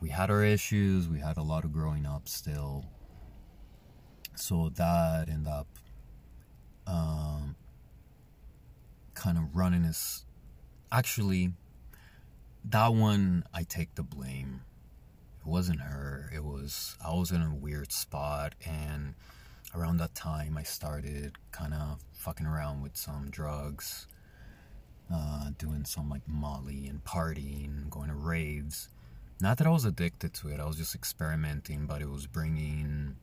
we 0.00 0.10
had 0.10 0.30
our 0.30 0.44
issues 0.44 1.08
we 1.08 1.18
had 1.18 1.36
a 1.38 1.42
lot 1.42 1.64
of 1.64 1.72
growing 1.72 2.06
up 2.06 2.28
still. 2.28 2.84
So 4.34 4.70
that 4.76 5.28
ended 5.28 5.52
up 5.52 5.68
um, 6.86 7.56
kind 9.14 9.38
of 9.38 9.54
running 9.54 9.84
his. 9.84 10.24
Actually, 10.92 11.52
that 12.64 12.94
one 12.94 13.44
I 13.52 13.64
take 13.64 13.94
the 13.94 14.02
blame. 14.02 14.62
It 15.40 15.48
wasn't 15.48 15.80
her. 15.80 16.30
It 16.34 16.44
was 16.44 16.96
I 17.04 17.12
was 17.14 17.30
in 17.30 17.42
a 17.42 17.54
weird 17.54 17.92
spot, 17.92 18.54
and 18.66 19.14
around 19.74 19.98
that 19.98 20.14
time 20.14 20.56
I 20.56 20.62
started 20.62 21.36
kind 21.50 21.74
of 21.74 22.00
fucking 22.12 22.46
around 22.46 22.82
with 22.82 22.96
some 22.96 23.28
drugs, 23.30 24.06
uh, 25.12 25.50
doing 25.58 25.84
some 25.84 26.08
like 26.08 26.26
Molly 26.26 26.86
and 26.86 27.04
partying, 27.04 27.90
going 27.90 28.08
to 28.08 28.14
raves. 28.14 28.88
Not 29.40 29.58
that 29.58 29.66
I 29.66 29.70
was 29.70 29.84
addicted 29.84 30.32
to 30.34 30.48
it. 30.48 30.60
I 30.60 30.64
was 30.64 30.76
just 30.76 30.94
experimenting, 30.94 31.86
but 31.86 32.00
it 32.00 32.08
was 32.08 32.26
bringing 32.26 33.16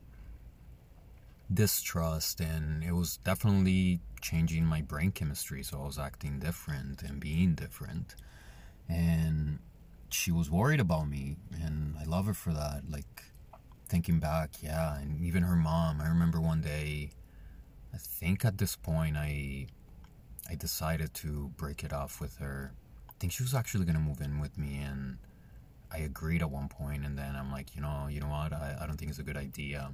distrust 1.54 2.40
and 2.40 2.84
it 2.84 2.94
was 2.94 3.18
definitely 3.18 4.00
changing 4.22 4.66
my 4.66 4.82
brain 4.82 5.12
chemistry 5.12 5.64
so 5.64 5.82
i 5.82 5.86
was 5.86 5.98
acting 5.98 6.40
different 6.40 7.02
and 7.02 7.20
being 7.20 7.56
different. 7.56 8.16
And 8.88 9.60
she 10.10 10.32
was 10.32 10.50
worried 10.52 10.82
about 10.82 11.08
me 11.08 11.38
and 11.54 11.96
i 12.00 12.04
love 12.04 12.26
her 12.26 12.34
for 12.34 12.52
that 12.54 12.82
like 12.90 13.24
thinking 13.88 14.20
back 14.20 14.52
yeah 14.62 14.98
and 14.98 15.22
even 15.22 15.44
her 15.44 15.56
mom. 15.56 16.02
I 16.02 16.08
remember 16.08 16.40
one 16.40 16.62
day 16.62 17.12
i 17.94 17.98
think 17.98 18.46
at 18.46 18.58
this 18.58 18.76
point 18.76 19.18
i 19.18 19.68
i 20.50 20.56
decided 20.56 21.14
to 21.16 21.52
break 21.58 21.84
it 21.84 21.94
off 21.94 22.20
with 22.20 22.38
her. 22.38 22.74
I 23.10 23.14
think 23.20 23.32
she 23.34 23.44
was 23.44 23.54
actually 23.54 23.86
going 23.86 23.96
to 23.96 24.02
move 24.02 24.22
in 24.22 24.40
with 24.40 24.58
me 24.58 24.80
and 24.80 25.18
i 25.92 25.98
agreed 26.00 26.42
at 26.42 26.50
one 26.50 26.68
point 26.68 27.06
and 27.06 27.18
then 27.18 27.36
i'm 27.36 27.52
like 27.52 27.76
you 27.76 27.82
know 27.82 28.08
you 28.10 28.20
know 28.20 28.28
what? 28.28 28.54
I, 28.54 28.78
I 28.82 28.88
don't 28.88 28.98
think 28.98 29.10
it's 29.10 29.20
a 29.20 29.24
good 29.24 29.38
idea 29.38 29.92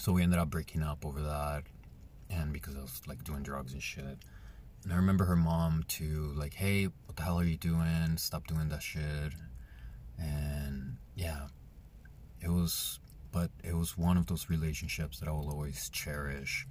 so 0.00 0.12
we 0.12 0.22
ended 0.22 0.38
up 0.38 0.48
breaking 0.48 0.82
up 0.82 1.04
over 1.04 1.20
that, 1.20 1.64
and 2.30 2.54
because 2.54 2.74
I 2.74 2.80
was 2.80 3.02
like 3.06 3.22
doing 3.22 3.42
drugs 3.42 3.74
and 3.74 3.82
shit. 3.82 4.18
And 4.82 4.94
I 4.94 4.96
remember 4.96 5.26
her 5.26 5.36
mom 5.36 5.84
too, 5.88 6.32
like, 6.34 6.54
"Hey, 6.54 6.86
what 6.86 7.16
the 7.16 7.22
hell 7.22 7.38
are 7.38 7.44
you 7.44 7.58
doing? 7.58 8.16
Stop 8.16 8.46
doing 8.46 8.70
that 8.70 8.82
shit." 8.82 9.34
And 10.18 10.96
yeah, 11.14 11.48
it 12.40 12.48
was, 12.48 12.98
but 13.30 13.50
it 13.62 13.74
was 13.74 13.98
one 13.98 14.16
of 14.16 14.24
those 14.24 14.48
relationships 14.48 15.20
that 15.20 15.28
I 15.28 15.32
will 15.32 15.50
always 15.50 15.90
cherish, 15.90 16.66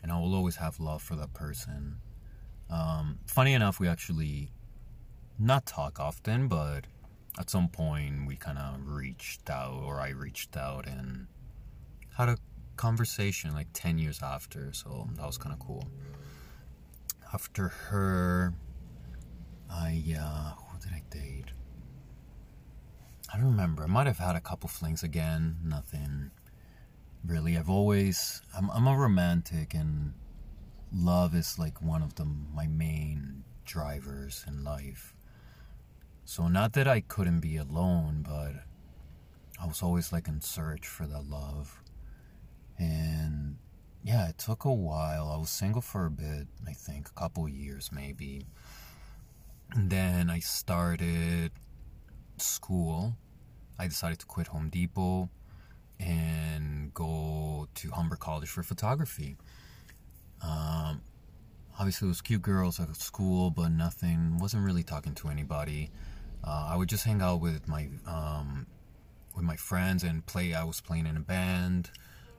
and 0.00 0.12
I 0.12 0.20
will 0.20 0.34
always 0.36 0.56
have 0.56 0.78
love 0.78 1.02
for 1.02 1.16
that 1.16 1.34
person. 1.34 1.96
Um, 2.70 3.18
funny 3.26 3.54
enough, 3.54 3.80
we 3.80 3.88
actually 3.88 4.52
not 5.40 5.66
talk 5.66 5.98
often, 5.98 6.46
but 6.46 6.86
at 7.36 7.50
some 7.50 7.68
point 7.68 8.28
we 8.28 8.36
kind 8.36 8.58
of 8.58 8.86
reached 8.86 9.50
out, 9.50 9.82
or 9.82 10.00
I 10.00 10.10
reached 10.10 10.56
out 10.56 10.86
and 10.86 11.26
had 12.16 12.28
a 12.28 12.36
conversation 12.80 13.52
like 13.52 13.66
10 13.74 13.98
years 13.98 14.22
after, 14.22 14.72
so 14.72 15.06
that 15.16 15.26
was 15.26 15.36
kind 15.36 15.52
of 15.52 15.58
cool. 15.58 15.86
After 17.34 17.68
her, 17.68 18.54
I, 19.70 20.02
uh, 20.18 20.54
who 20.54 20.78
did 20.80 20.92
I 20.94 21.02
date? 21.10 21.50
I 23.30 23.36
don't 23.36 23.48
remember. 23.48 23.82
I 23.84 23.86
might 23.86 24.06
have 24.06 24.16
had 24.16 24.34
a 24.34 24.40
couple 24.40 24.70
flings 24.70 25.02
again. 25.02 25.58
Nothing 25.62 26.30
really. 27.22 27.58
I've 27.58 27.68
always, 27.68 28.40
I'm, 28.56 28.70
I'm 28.70 28.86
a 28.86 28.96
romantic 28.96 29.74
and 29.74 30.14
love 30.90 31.34
is 31.34 31.58
like 31.58 31.82
one 31.82 32.02
of 32.02 32.14
the, 32.14 32.24
my 32.24 32.66
main 32.66 33.44
drivers 33.66 34.42
in 34.48 34.64
life. 34.64 35.14
So 36.24 36.48
not 36.48 36.72
that 36.72 36.88
I 36.88 37.00
couldn't 37.00 37.40
be 37.40 37.58
alone, 37.58 38.24
but 38.26 38.64
I 39.62 39.66
was 39.66 39.82
always 39.82 40.14
like 40.14 40.28
in 40.28 40.40
search 40.40 40.86
for 40.86 41.06
that 41.06 41.28
love. 41.28 41.79
And 42.80 43.58
yeah, 44.02 44.28
it 44.28 44.38
took 44.38 44.64
a 44.64 44.72
while. 44.72 45.30
I 45.32 45.36
was 45.36 45.50
single 45.50 45.82
for 45.82 46.06
a 46.06 46.10
bit, 46.10 46.48
I 46.66 46.72
think, 46.72 47.08
a 47.08 47.12
couple 47.12 47.48
years 47.48 47.90
maybe. 47.92 48.46
And 49.72 49.90
then 49.90 50.30
I 50.30 50.40
started 50.40 51.52
school. 52.38 53.16
I 53.78 53.86
decided 53.86 54.18
to 54.20 54.26
quit 54.26 54.48
Home 54.48 54.70
Depot 54.70 55.28
and 56.00 56.92
go 56.94 57.68
to 57.74 57.90
Humber 57.90 58.16
College 58.16 58.48
for 58.48 58.62
photography. 58.62 59.36
Um, 60.42 61.02
obviously 61.78 62.06
it 62.06 62.10
was 62.10 62.22
cute 62.22 62.42
girls 62.42 62.80
at 62.80 62.96
school, 62.96 63.50
but 63.50 63.68
nothing. 63.68 64.38
wasn't 64.38 64.64
really 64.64 64.82
talking 64.82 65.14
to 65.16 65.28
anybody. 65.28 65.90
Uh, 66.42 66.68
I 66.70 66.76
would 66.76 66.88
just 66.88 67.04
hang 67.04 67.20
out 67.20 67.40
with 67.40 67.68
my 67.68 67.88
um, 68.06 68.66
with 69.36 69.44
my 69.44 69.56
friends 69.56 70.02
and 70.02 70.24
play. 70.24 70.54
I 70.54 70.64
was 70.64 70.80
playing 70.80 71.06
in 71.06 71.16
a 71.16 71.20
band. 71.20 71.90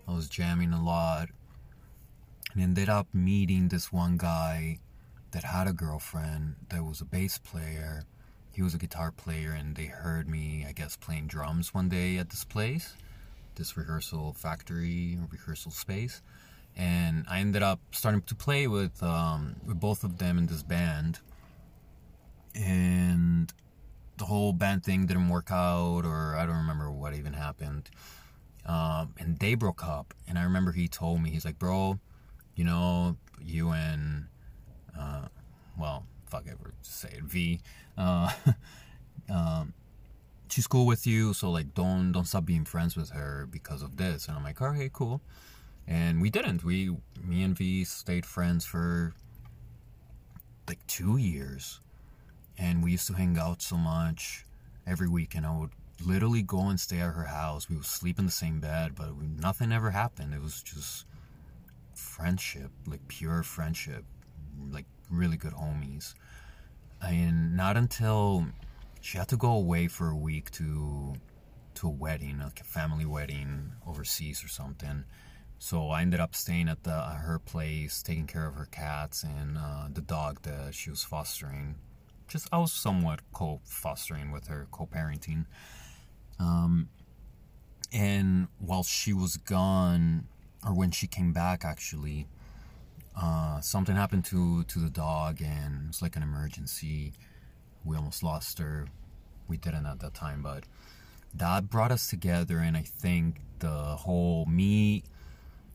I 0.08 0.14
was 0.14 0.30
jamming 0.30 0.74
a 0.74 0.84
lot, 0.84 1.30
and 2.54 2.62
ended 2.62 2.90
up 2.90 3.08
meeting 3.14 3.68
this 3.68 3.92
one 3.92 4.18
guy 4.18 4.80
that 5.32 5.44
had 5.44 5.68
a 5.68 5.74
girlfriend 5.74 6.56
that 6.70 6.84
was 6.84 7.02
a 7.02 7.06
bass 7.06 7.38
player. 7.38 8.04
He 8.54 8.62
was 8.62 8.74
a 8.74 8.78
guitar 8.78 9.12
player, 9.12 9.52
and 9.52 9.76
they 9.76 9.86
heard 9.86 10.28
me, 10.28 10.66
I 10.68 10.74
guess, 10.74 10.98
playing 10.98 11.28
drums 11.28 11.74
one 11.74 11.90
day 11.90 12.18
at 12.18 12.30
this 12.30 12.44
place, 12.44 12.96
this 13.56 13.78
rehearsal 13.78 14.34
factory, 14.34 15.18
rehearsal 15.32 15.72
space 15.72 16.22
and 16.76 17.26
I 17.30 17.40
ended 17.40 17.64
up 17.64 17.80
starting 17.92 18.22
to 18.22 18.36
play 18.36 18.68
with 18.68 19.02
um, 19.04 19.56
with 19.66 19.80
both 19.80 20.04
of 20.04 20.18
them 20.18 20.38
in 20.38 20.48
this 20.48 20.64
band, 20.64 21.20
and 22.56 23.52
the 24.18 24.26
whole 24.26 24.54
band 24.54 24.84
thing 24.84 25.06
didn't 25.06 25.30
work 25.30 25.52
out, 25.52 26.06
or 26.06 26.36
I 26.36 26.46
don't 26.46 26.58
remember 26.58 26.92
what 26.92 27.14
even 27.16 27.34
happened. 27.34 27.90
Um, 28.66 29.16
and 29.18 29.40
they 29.40 29.56
broke 29.56 29.84
up, 29.84 30.14
and 30.28 30.38
I 30.38 30.44
remember 30.44 30.72
he 30.72 30.88
told 30.88 31.22
me 31.22 31.32
he's 31.32 31.46
like, 31.46 31.58
"Bro, 31.58 32.00
you 32.56 32.64
know, 32.64 33.18
you 33.44 33.72
and 33.72 34.28
uh, 34.98 35.28
well, 35.80 36.06
fuck 36.28 36.46
it, 36.46 36.58
we're 36.64 36.72
just 36.84 37.00
say 37.00 37.10
it, 37.18 37.24
V." 37.24 37.60
Uh, 37.98 38.32
um, 39.34 39.74
she's 40.50 40.68
cool 40.68 40.86
with 40.86 41.08
you, 41.08 41.34
so 41.34 41.50
like, 41.50 41.74
don't 41.74 42.12
don't 42.12 42.26
stop 42.26 42.46
being 42.46 42.66
friends 42.66 42.96
with 42.96 43.10
her 43.12 43.48
because 43.50 43.82
of 43.82 43.98
this. 43.98 44.28
And 44.28 44.38
I'm 44.38 44.44
like, 44.44 44.62
"Okay, 44.62 44.90
cool." 44.94 45.22
and 45.88 46.22
we 46.22 46.30
didn't. 46.30 46.64
We, 46.64 46.96
me 47.24 47.44
and 47.44 47.58
V, 47.58 47.84
stayed 47.84 48.26
friends 48.26 48.66
for 48.66 49.14
like 50.68 50.86
two 50.88 51.18
years, 51.18 51.80
and 52.58 52.84
we 52.84 52.92
used 52.92 53.08
to 53.08 53.14
hang 53.14 53.38
out 53.38 53.62
so 53.62 53.78
much 53.78 54.46
every 54.86 55.10
weekend. 55.10 55.46
I 55.46 55.58
would 55.58 55.72
literally 56.06 56.42
go 56.42 56.68
and 56.68 56.80
stay 56.80 57.00
at 57.00 57.14
her 57.14 57.26
house. 57.26 57.70
We 57.70 57.76
would 57.76 57.86
sleep 57.86 58.20
in 58.20 58.26
the 58.26 58.32
same 58.32 58.60
bed, 58.60 58.94
but 58.96 59.16
we, 59.16 59.28
nothing 59.28 59.72
ever 59.72 59.92
happened. 59.92 60.34
It 60.34 60.42
was 60.42 60.62
just 60.62 61.06
friendship, 61.96 62.72
like 62.88 63.08
pure 63.08 63.44
friendship, 63.44 64.04
like 64.70 64.86
really 65.10 65.38
good 65.38 65.54
homies. 65.54 66.14
And 67.02 67.56
not 67.56 67.78
until 67.78 68.46
she 69.02 69.18
had 69.18 69.28
to 69.30 69.38
go 69.38 69.52
away 69.52 69.88
for 69.88 70.10
a 70.10 70.16
week 70.16 70.52
to 70.52 71.16
to 71.74 71.88
a 71.88 71.92
wedding, 71.92 72.40
like 72.40 72.60
a 72.60 72.66
family 72.66 73.06
wedding 73.06 73.72
overseas 73.88 74.44
or 74.44 74.50
something 74.50 75.06
so 75.64 75.90
I 75.90 76.02
ended 76.02 76.20
up 76.20 76.34
staying 76.34 76.70
at 76.70 76.82
the 76.82 77.00
her 77.00 77.38
place, 77.38 78.02
taking 78.02 78.26
care 78.26 78.48
of 78.48 78.56
her 78.56 78.66
cats 78.72 79.22
and 79.22 79.60
uh, 79.60 79.90
the 79.94 80.02
dog 80.02 80.42
that 80.42 80.74
she 80.74 80.90
was 80.90 81.04
fostering. 81.04 81.76
Just 82.28 82.48
I 82.52 82.58
was 82.58 82.74
somewhat 82.74 83.20
co-fostering 83.32 84.32
with 84.32 84.48
her, 84.48 84.68
co-parenting. 84.72 85.46
Um, 86.40 86.90
and 87.94 88.48
while 88.60 88.84
she 88.84 89.14
was 89.14 89.38
gone, 89.38 90.28
or 90.66 90.74
when 90.74 90.92
she 90.92 91.08
came 91.08 91.34
back, 91.34 91.66
actually, 91.66 92.28
uh, 93.20 93.60
something 93.62 93.96
happened 93.96 94.26
to 94.26 94.64
to 94.66 94.80
the 94.80 94.90
dog, 94.90 95.42
and 95.42 95.86
it 95.86 95.88
was 95.88 96.02
like 96.02 96.16
an 96.16 96.24
emergency. 96.24 97.14
We 97.84 97.96
almost 97.96 98.24
lost 98.24 98.60
her. 98.60 98.88
We 99.48 99.58
didn't 99.58 99.86
at 99.86 100.00
that 100.00 100.14
time, 100.14 100.42
but 100.42 100.64
that 101.34 101.70
brought 101.70 101.92
us 101.92 102.08
together, 102.08 102.60
and 102.60 102.78
I 102.78 102.84
think 102.84 103.42
the 103.60 103.70
whole 103.70 104.46
me 104.46 105.04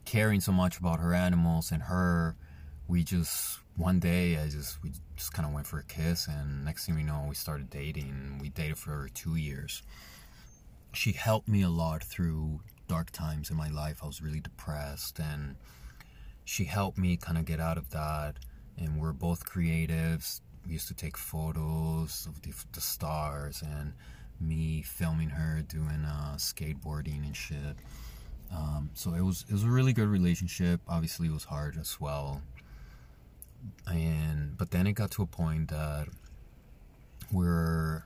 caring 0.04 0.40
so 0.40 0.52
much 0.52 0.78
about 0.78 1.00
her 1.00 1.12
animals 1.14 1.70
and 1.72 1.82
her, 1.82 2.36
we 2.88 3.02
just 3.02 3.58
one 3.76 3.98
day 4.00 4.38
I 4.38 4.48
just 4.48 4.82
we 4.82 4.92
just 5.16 5.32
kind 5.32 5.46
of 5.46 5.52
went 5.52 5.66
for 5.66 5.78
a 5.78 5.84
kiss, 5.84 6.26
and 6.28 6.64
next 6.64 6.86
thing 6.86 6.94
we 6.94 7.02
know, 7.02 7.26
we 7.28 7.34
started 7.34 7.68
dating. 7.70 8.38
We 8.40 8.48
dated 8.48 8.78
for 8.78 9.08
two 9.14 9.36
years. 9.36 9.82
She 10.96 11.12
helped 11.12 11.46
me 11.46 11.62
a 11.62 11.68
lot 11.68 12.02
through 12.02 12.60
dark 12.88 13.10
times 13.10 13.50
in 13.50 13.56
my 13.56 13.68
life. 13.68 14.00
I 14.02 14.06
was 14.06 14.22
really 14.22 14.40
depressed, 14.40 15.18
and 15.18 15.56
she 16.44 16.64
helped 16.64 16.96
me 16.96 17.16
kind 17.18 17.36
of 17.36 17.44
get 17.44 17.60
out 17.60 17.76
of 17.76 17.90
that. 17.90 18.36
And 18.78 18.98
we're 18.98 19.12
both 19.12 19.44
creatives. 19.44 20.40
We 20.66 20.72
used 20.72 20.88
to 20.88 20.94
take 20.94 21.16
photos 21.16 22.26
of 22.26 22.40
the, 22.42 22.52
the 22.72 22.80
stars 22.80 23.62
and 23.62 23.92
me 24.40 24.82
filming 24.82 25.30
her 25.30 25.62
doing 25.62 26.04
uh, 26.04 26.36
skateboarding 26.36 27.24
and 27.24 27.36
shit. 27.36 27.76
Um, 28.50 28.90
so 28.94 29.12
it 29.12 29.22
was 29.22 29.44
it 29.48 29.52
was 29.52 29.64
a 29.64 29.70
really 29.70 29.92
good 29.92 30.08
relationship. 30.08 30.80
Obviously, 30.88 31.28
it 31.28 31.32
was 31.32 31.44
hard 31.44 31.76
as 31.78 32.00
well. 32.00 32.40
And 33.86 34.56
but 34.56 34.70
then 34.70 34.86
it 34.86 34.92
got 34.92 35.10
to 35.12 35.22
a 35.22 35.26
point 35.26 35.68
that 35.68 36.08
we're 37.30 38.04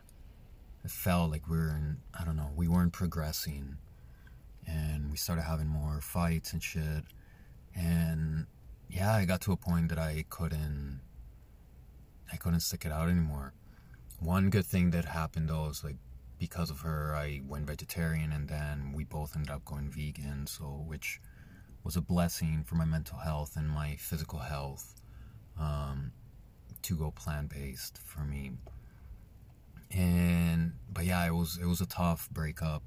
it 0.84 0.90
felt 0.90 1.30
like 1.30 1.48
we 1.48 1.56
were 1.56 1.68
in 1.70 1.98
I 2.18 2.24
don't 2.24 2.36
know 2.36 2.50
we 2.56 2.68
weren't 2.68 2.92
progressing, 2.92 3.76
and 4.66 5.10
we 5.10 5.16
started 5.16 5.42
having 5.42 5.68
more 5.68 6.00
fights 6.00 6.52
and 6.52 6.62
shit. 6.62 7.04
And 7.74 8.46
yeah, 8.88 9.14
I 9.14 9.24
got 9.24 9.40
to 9.42 9.52
a 9.52 9.56
point 9.56 9.88
that 9.90 9.98
I 9.98 10.24
couldn't 10.28 11.00
I 12.32 12.36
couldn't 12.36 12.60
stick 12.60 12.84
it 12.84 12.92
out 12.92 13.08
anymore. 13.08 13.54
One 14.18 14.50
good 14.50 14.66
thing 14.66 14.90
that 14.90 15.04
happened 15.04 15.48
though 15.48 15.68
is 15.68 15.82
like 15.84 15.96
because 16.40 16.70
of 16.70 16.80
her, 16.80 17.14
I 17.14 17.42
went 17.46 17.66
vegetarian, 17.66 18.32
and 18.32 18.48
then 18.48 18.92
we 18.94 19.04
both 19.04 19.36
ended 19.36 19.50
up 19.50 19.64
going 19.64 19.90
vegan. 19.90 20.46
So, 20.46 20.64
which 20.64 21.20
was 21.84 21.96
a 21.96 22.00
blessing 22.00 22.64
for 22.64 22.74
my 22.74 22.86
mental 22.86 23.18
health 23.18 23.56
and 23.56 23.68
my 23.68 23.96
physical 23.96 24.38
health 24.38 25.00
um, 25.58 26.12
to 26.82 26.96
go 26.96 27.10
plant 27.10 27.50
based 27.50 27.98
for 27.98 28.22
me. 28.24 28.52
And 29.90 30.72
but 30.92 31.04
yeah, 31.04 31.26
it 31.26 31.34
was 31.34 31.58
it 31.60 31.66
was 31.66 31.80
a 31.80 31.86
tough 31.86 32.28
breakup. 32.30 32.82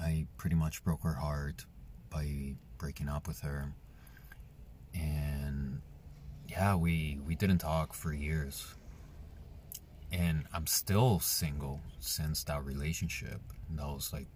I 0.00 0.26
pretty 0.36 0.56
much 0.56 0.84
broke 0.84 1.02
her 1.02 1.14
heart 1.14 1.64
by 2.10 2.54
breaking 2.78 3.08
up 3.08 3.26
with 3.26 3.40
her. 3.40 3.72
And 4.94 5.80
yeah, 6.48 6.74
we 6.76 7.18
we 7.26 7.34
didn't 7.34 7.58
talk 7.58 7.94
for 7.94 8.12
years 8.12 8.74
and 10.12 10.44
I'm 10.52 10.66
still 10.66 11.20
single 11.20 11.80
since 11.98 12.44
that 12.44 12.64
relationship. 12.64 13.40
that 13.70 13.86
was 13.86 14.12
like 14.12 14.26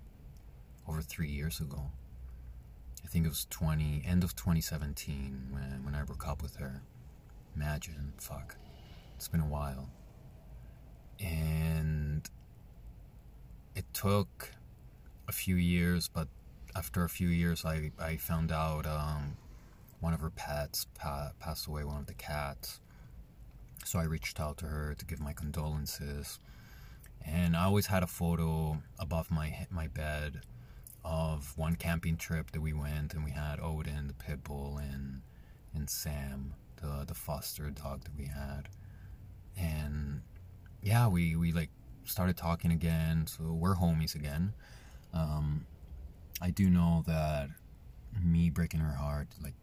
over 0.88 1.03
three 1.03 1.29
years 1.29 1.61
ago. 1.61 1.90
I 3.05 3.09
think 3.09 3.27
it 3.27 3.29
was 3.29 3.46
20 3.51 4.03
end 4.07 4.25
of 4.25 4.35
2017 4.35 5.49
when 5.51 5.85
when 5.85 5.94
I 5.94 6.03
broke 6.03 6.27
up 6.27 6.42
with 6.42 6.57
her. 6.57 6.83
Imagine, 7.55 8.12
fuck, 8.18 8.57
it's 9.14 9.29
been 9.29 9.40
a 9.40 9.46
while, 9.46 9.90
and 11.21 12.29
it 13.75 13.85
took 13.93 14.51
a 15.29 15.33
few 15.33 15.57
years, 15.57 16.09
but 16.09 16.29
after 16.75 17.05
a 17.05 17.09
few 17.09 17.29
years, 17.29 17.65
I 17.65 17.91
I 17.99 18.17
found 18.17 18.53
out 18.53 18.87
um, 18.87 19.37
one 20.01 20.15
of 20.15 20.21
her 20.21 20.31
pets 20.31 20.87
pa- 20.95 21.33
passed 21.41 21.67
away. 21.67 21.85
One 21.85 21.99
of 21.99 22.07
the 22.07 22.15
cats 22.15 22.81
so 23.87 24.01
I 24.01 24.05
reached 24.05 24.41
out 24.41 24.59
to 24.59 24.67
her 24.67 24.95
to 24.95 25.05
give 25.07 25.21
my 25.21 25.33
condolences. 25.33 26.41
And 27.25 27.57
I 27.57 27.65
always 27.65 27.87
had 27.87 28.03
a 28.03 28.07
photo 28.07 28.79
above 28.99 29.31
my 29.31 29.67
my 29.71 29.87
bed 29.89 30.43
of 31.05 31.57
one 31.57 31.77
camping 31.77 32.17
trip 32.17 32.51
that 32.51 32.61
we 32.61 32.73
went, 32.73 33.15
and 33.15 33.25
we 33.25 33.31
had 33.31 33.61
Odin, 33.61 34.09
the 34.09 34.15
pit 34.15 34.43
bull, 34.45 34.79
and 34.79 35.23
and 35.75 35.89
Sam, 35.89 36.55
the 36.77 37.05
the 37.07 37.15
foster 37.15 37.71
dog 37.71 38.05
that 38.05 38.17
we 38.17 38.27
had. 38.27 38.69
And 39.57 40.23
yeah, 40.87 41.09
we 41.09 41.35
we 41.35 41.51
like 41.51 41.70
started 42.05 42.37
talking 42.37 42.70
again, 42.70 43.27
so 43.27 43.42
we're 43.53 43.75
homies 43.75 44.14
again. 44.14 44.53
Um, 45.12 45.66
I 46.40 46.51
do 46.51 46.70
know 46.70 47.03
that 47.09 47.49
me 48.22 48.51
breaking 48.51 48.81
her 48.81 48.94
heart 48.94 49.27
like 49.42 49.55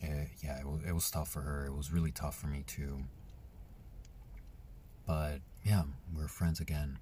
it, 0.00 0.28
yeah, 0.44 0.60
it 0.60 0.66
was, 0.66 0.80
it 0.86 0.92
was 0.92 1.10
tough 1.10 1.28
for 1.28 1.40
her. 1.40 1.66
It 1.66 1.74
was 1.74 1.92
really 1.92 2.12
tough 2.12 2.36
for 2.36 2.46
me 2.46 2.62
too. 2.68 3.00
But 5.06 5.40
yeah, 5.64 5.82
we're 6.16 6.28
friends 6.28 6.60
again. 6.60 6.98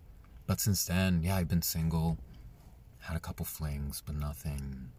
But 0.46 0.58
since 0.58 0.86
then, 0.86 1.22
yeah, 1.22 1.36
I've 1.36 1.48
been 1.48 1.62
single, 1.62 2.16
had 3.00 3.18
a 3.18 3.20
couple 3.20 3.44
flings, 3.44 4.02
but 4.04 4.14
nothing, 4.14 4.92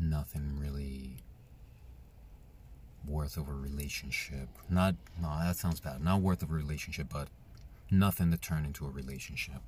nothing 0.00 0.58
really 0.58 1.18
worth 3.06 3.36
of 3.36 3.48
a 3.48 3.52
relationship. 3.52 4.48
Not, 4.68 4.94
no, 5.20 5.28
that 5.28 5.56
sounds 5.56 5.80
bad. 5.80 6.02
Not 6.02 6.20
worth 6.20 6.42
of 6.42 6.50
a 6.50 6.54
relationship, 6.54 7.08
but 7.12 7.28
nothing 7.90 8.30
to 8.30 8.36
turn 8.36 8.64
into 8.64 8.86
a 8.86 8.90
relationship. 8.90 9.62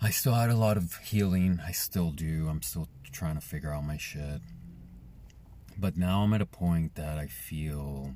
I 0.00 0.10
still 0.10 0.34
had 0.34 0.50
a 0.50 0.56
lot 0.56 0.76
of 0.76 0.96
healing. 0.98 1.60
I 1.64 1.72
still 1.72 2.10
do. 2.10 2.48
I'm 2.48 2.62
still 2.62 2.88
trying 3.12 3.36
to 3.36 3.40
figure 3.40 3.72
out 3.72 3.84
my 3.84 3.96
shit. 3.96 4.40
But 5.78 5.96
now 5.96 6.22
I'm 6.22 6.34
at 6.34 6.42
a 6.42 6.46
point 6.46 6.94
that 6.94 7.18
I 7.18 7.26
feel 7.26 8.14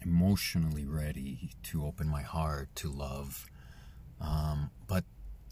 emotionally 0.00 0.84
ready 0.84 1.50
to 1.64 1.84
open 1.84 2.08
my 2.08 2.22
heart 2.22 2.68
to 2.76 2.90
love. 2.90 3.46
Um, 4.20 4.70
but 4.86 5.04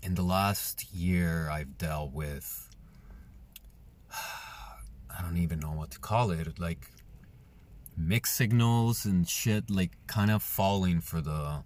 in 0.02 0.14
the 0.14 0.22
last 0.22 0.92
year, 0.92 1.48
I've 1.50 1.78
dealt 1.78 2.12
with, 2.12 2.68
I 4.12 5.22
don't 5.22 5.36
even 5.36 5.60
know 5.60 5.72
what 5.72 5.90
to 5.92 5.98
call 5.98 6.30
it, 6.30 6.58
like 6.58 6.90
mixed 8.00 8.36
signals 8.36 9.04
and 9.04 9.28
shit 9.28 9.70
like 9.70 9.92
kind 10.06 10.30
of 10.30 10.42
falling 10.42 11.00
for 11.00 11.20
the 11.20 11.62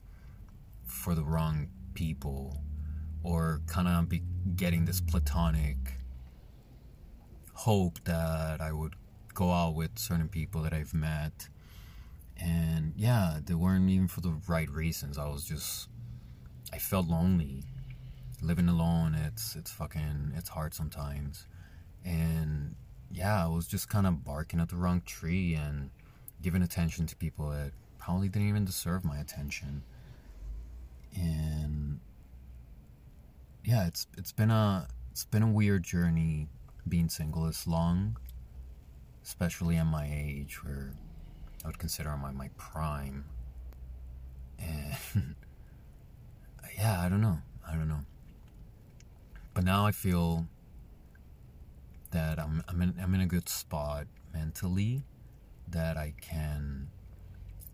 for 0.84 1.14
the 1.14 1.24
wrong 1.24 1.68
people 1.94 2.60
or 3.22 3.60
kind 3.66 3.88
of 3.88 4.08
be 4.08 4.22
getting 4.56 4.84
this 4.84 5.00
platonic 5.00 5.76
hope 7.52 8.02
that 8.04 8.60
I 8.60 8.72
would 8.72 8.94
go 9.32 9.50
out 9.50 9.74
with 9.74 9.98
certain 9.98 10.28
people 10.28 10.62
that 10.62 10.72
I've 10.72 10.92
met. 10.92 11.48
And 12.36 12.92
yeah 12.96 13.38
they 13.44 13.54
weren't 13.54 13.88
even 13.88 14.08
for 14.08 14.20
the 14.20 14.34
right 14.48 14.68
reasons. 14.70 15.18
I 15.18 15.28
was 15.28 15.44
just 15.44 15.88
I 16.72 16.78
felt 16.78 17.06
lonely. 17.06 17.62
Living 18.42 18.68
alone 18.68 19.14
it's 19.14 19.54
it's 19.54 19.70
fucking 19.70 20.32
it's 20.36 20.48
hard 20.48 20.74
sometimes. 20.74 21.46
And 22.04 22.74
yeah 23.10 23.44
I 23.44 23.48
was 23.48 23.68
just 23.68 23.88
kind 23.88 24.06
of 24.06 24.24
barking 24.24 24.60
at 24.60 24.68
the 24.68 24.76
wrong 24.76 25.00
tree 25.06 25.54
and 25.54 25.90
giving 26.44 26.62
attention 26.62 27.06
to 27.06 27.16
people 27.16 27.48
that 27.48 27.72
probably 27.98 28.28
didn't 28.28 28.48
even 28.48 28.66
deserve 28.66 29.02
my 29.02 29.18
attention. 29.18 29.82
And 31.16 32.00
yeah 33.64 33.86
it's 33.86 34.06
it's 34.18 34.30
been 34.30 34.50
a 34.50 34.86
it's 35.10 35.24
been 35.24 35.42
a 35.42 35.50
weird 35.50 35.82
journey 35.82 36.48
being 36.86 37.08
single 37.08 37.44
this 37.46 37.66
long 37.66 38.18
especially 39.22 39.76
at 39.76 39.86
my 39.86 40.06
age 40.12 40.62
where 40.62 40.92
I 41.64 41.68
would 41.68 41.78
consider 41.78 42.14
my 42.16 42.30
my 42.30 42.50
prime. 42.58 43.24
And 44.58 44.94
yeah 46.76 47.00
I 47.00 47.08
don't 47.08 47.22
know. 47.22 47.38
I 47.66 47.72
don't 47.72 47.88
know. 47.88 48.00
But 49.54 49.64
now 49.64 49.86
I 49.86 49.92
feel 49.92 50.46
that 52.10 52.38
I'm 52.38 52.62
I'm 52.68 52.82
in, 52.82 52.94
I'm 53.02 53.14
in 53.14 53.22
a 53.22 53.26
good 53.26 53.48
spot 53.48 54.06
mentally 54.34 55.04
that 55.74 55.96
I 55.96 56.14
can 56.20 56.88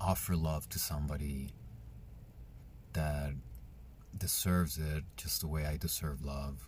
offer 0.01 0.35
love 0.35 0.69
to 0.71 0.79
somebody 0.79 1.51
that 2.93 3.35
deserves 4.17 4.79
it 4.79 5.05
just 5.17 5.41
the 5.41 5.47
way 5.47 5.67
I 5.67 5.77
deserve 5.77 6.25
love. 6.25 6.67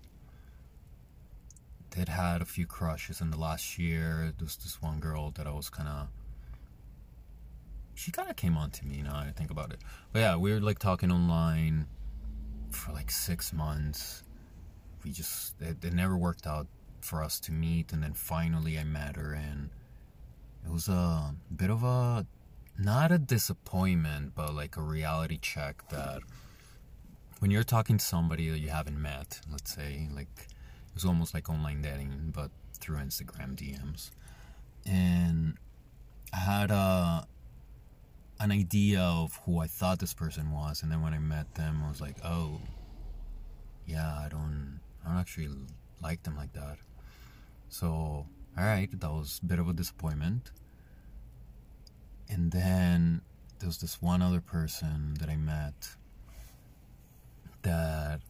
Did 1.90 2.08
had 2.08 2.40
a 2.40 2.44
few 2.46 2.66
crushes 2.66 3.20
in 3.20 3.30
the 3.30 3.36
last 3.36 3.78
year. 3.78 4.32
There's 4.38 4.56
this 4.56 4.80
one 4.80 5.00
girl 5.00 5.30
that 5.32 5.46
I 5.46 5.52
was 5.52 5.68
kind 5.68 5.88
of. 5.88 6.08
She 7.94 8.10
kind 8.10 8.30
of 8.30 8.36
came 8.36 8.56
on 8.56 8.70
to 8.70 8.86
me 8.86 9.02
now 9.02 9.16
I 9.16 9.32
think 9.36 9.50
about 9.50 9.72
it. 9.72 9.80
But 10.12 10.20
yeah, 10.20 10.36
we 10.36 10.52
were 10.52 10.60
like 10.60 10.78
talking 10.78 11.10
online 11.10 11.86
for 12.70 12.92
like 12.92 13.10
six 13.10 13.52
months 13.52 14.24
we 15.04 15.12
just 15.12 15.60
it, 15.60 15.84
it 15.84 15.92
never 15.92 16.16
worked 16.16 16.46
out 16.46 16.66
for 17.00 17.22
us 17.22 17.40
to 17.40 17.52
meet 17.52 17.92
and 17.92 18.02
then 18.02 18.12
finally 18.12 18.78
i 18.78 18.84
met 18.84 19.16
her 19.16 19.32
and 19.32 19.70
it 20.64 20.72
was 20.72 20.88
a 20.88 21.34
bit 21.54 21.70
of 21.70 21.82
a 21.82 22.26
not 22.78 23.12
a 23.12 23.18
disappointment 23.18 24.32
but 24.34 24.54
like 24.54 24.76
a 24.76 24.80
reality 24.80 25.38
check 25.40 25.86
that 25.90 26.22
when 27.40 27.50
you're 27.50 27.62
talking 27.62 27.98
to 27.98 28.04
somebody 28.04 28.48
that 28.48 28.58
you 28.58 28.68
haven't 28.68 29.00
met 29.00 29.40
let's 29.50 29.74
say 29.74 30.08
like 30.14 30.28
it 30.38 30.94
was 30.94 31.04
almost 31.04 31.34
like 31.34 31.48
online 31.50 31.82
dating 31.82 32.32
but 32.34 32.50
through 32.78 32.96
instagram 32.96 33.54
dms 33.54 34.10
and 34.86 35.56
i 36.32 36.38
had 36.38 36.70
a 36.70 37.26
an 38.40 38.50
idea 38.50 39.00
of 39.00 39.38
who 39.44 39.58
i 39.58 39.66
thought 39.66 39.98
this 39.98 40.14
person 40.14 40.50
was 40.50 40.82
and 40.82 40.90
then 40.90 41.02
when 41.02 41.12
i 41.12 41.18
met 41.18 41.54
them 41.54 41.82
i 41.84 41.88
was 41.88 42.00
like 42.00 42.16
oh 42.24 42.60
yeah 43.86 44.18
i 44.24 44.28
don't 44.28 44.80
I 45.04 45.08
don't 45.10 45.18
actually 45.18 45.48
like 46.02 46.22
them 46.22 46.36
like 46.36 46.52
that. 46.52 46.78
So, 47.68 48.26
alright, 48.58 48.90
that 49.00 49.10
was 49.10 49.40
a 49.42 49.46
bit 49.46 49.58
of 49.58 49.68
a 49.68 49.72
disappointment. 49.72 50.50
And 52.28 52.50
then 52.50 53.22
there 53.58 53.66
was 53.68 53.78
this 53.78 54.00
one 54.00 54.22
other 54.22 54.40
person 54.40 55.14
that 55.20 55.28
I 55.28 55.36
met 55.36 55.96
that 57.62 58.20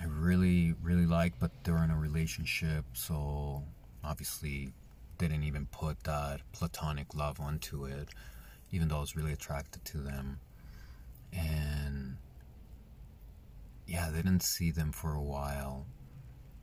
I 0.00 0.04
really, 0.04 0.74
really 0.82 1.06
liked, 1.06 1.38
but 1.40 1.50
they 1.64 1.72
were 1.72 1.84
in 1.84 1.90
a 1.90 1.96
relationship, 1.96 2.84
so 2.94 3.62
obviously 4.02 4.72
didn't 5.18 5.42
even 5.42 5.66
put 5.66 6.02
that 6.04 6.40
platonic 6.52 7.14
love 7.14 7.38
onto 7.40 7.84
it, 7.84 8.08
even 8.72 8.88
though 8.88 8.96
I 8.96 9.00
was 9.00 9.16
really 9.16 9.32
attracted 9.32 9.84
to 9.86 9.98
them. 9.98 10.40
And 11.32 12.16
yeah, 13.86 14.08
they 14.10 14.22
didn't 14.22 14.42
see 14.42 14.70
them 14.70 14.92
for 14.92 15.14
a 15.14 15.22
while. 15.22 15.86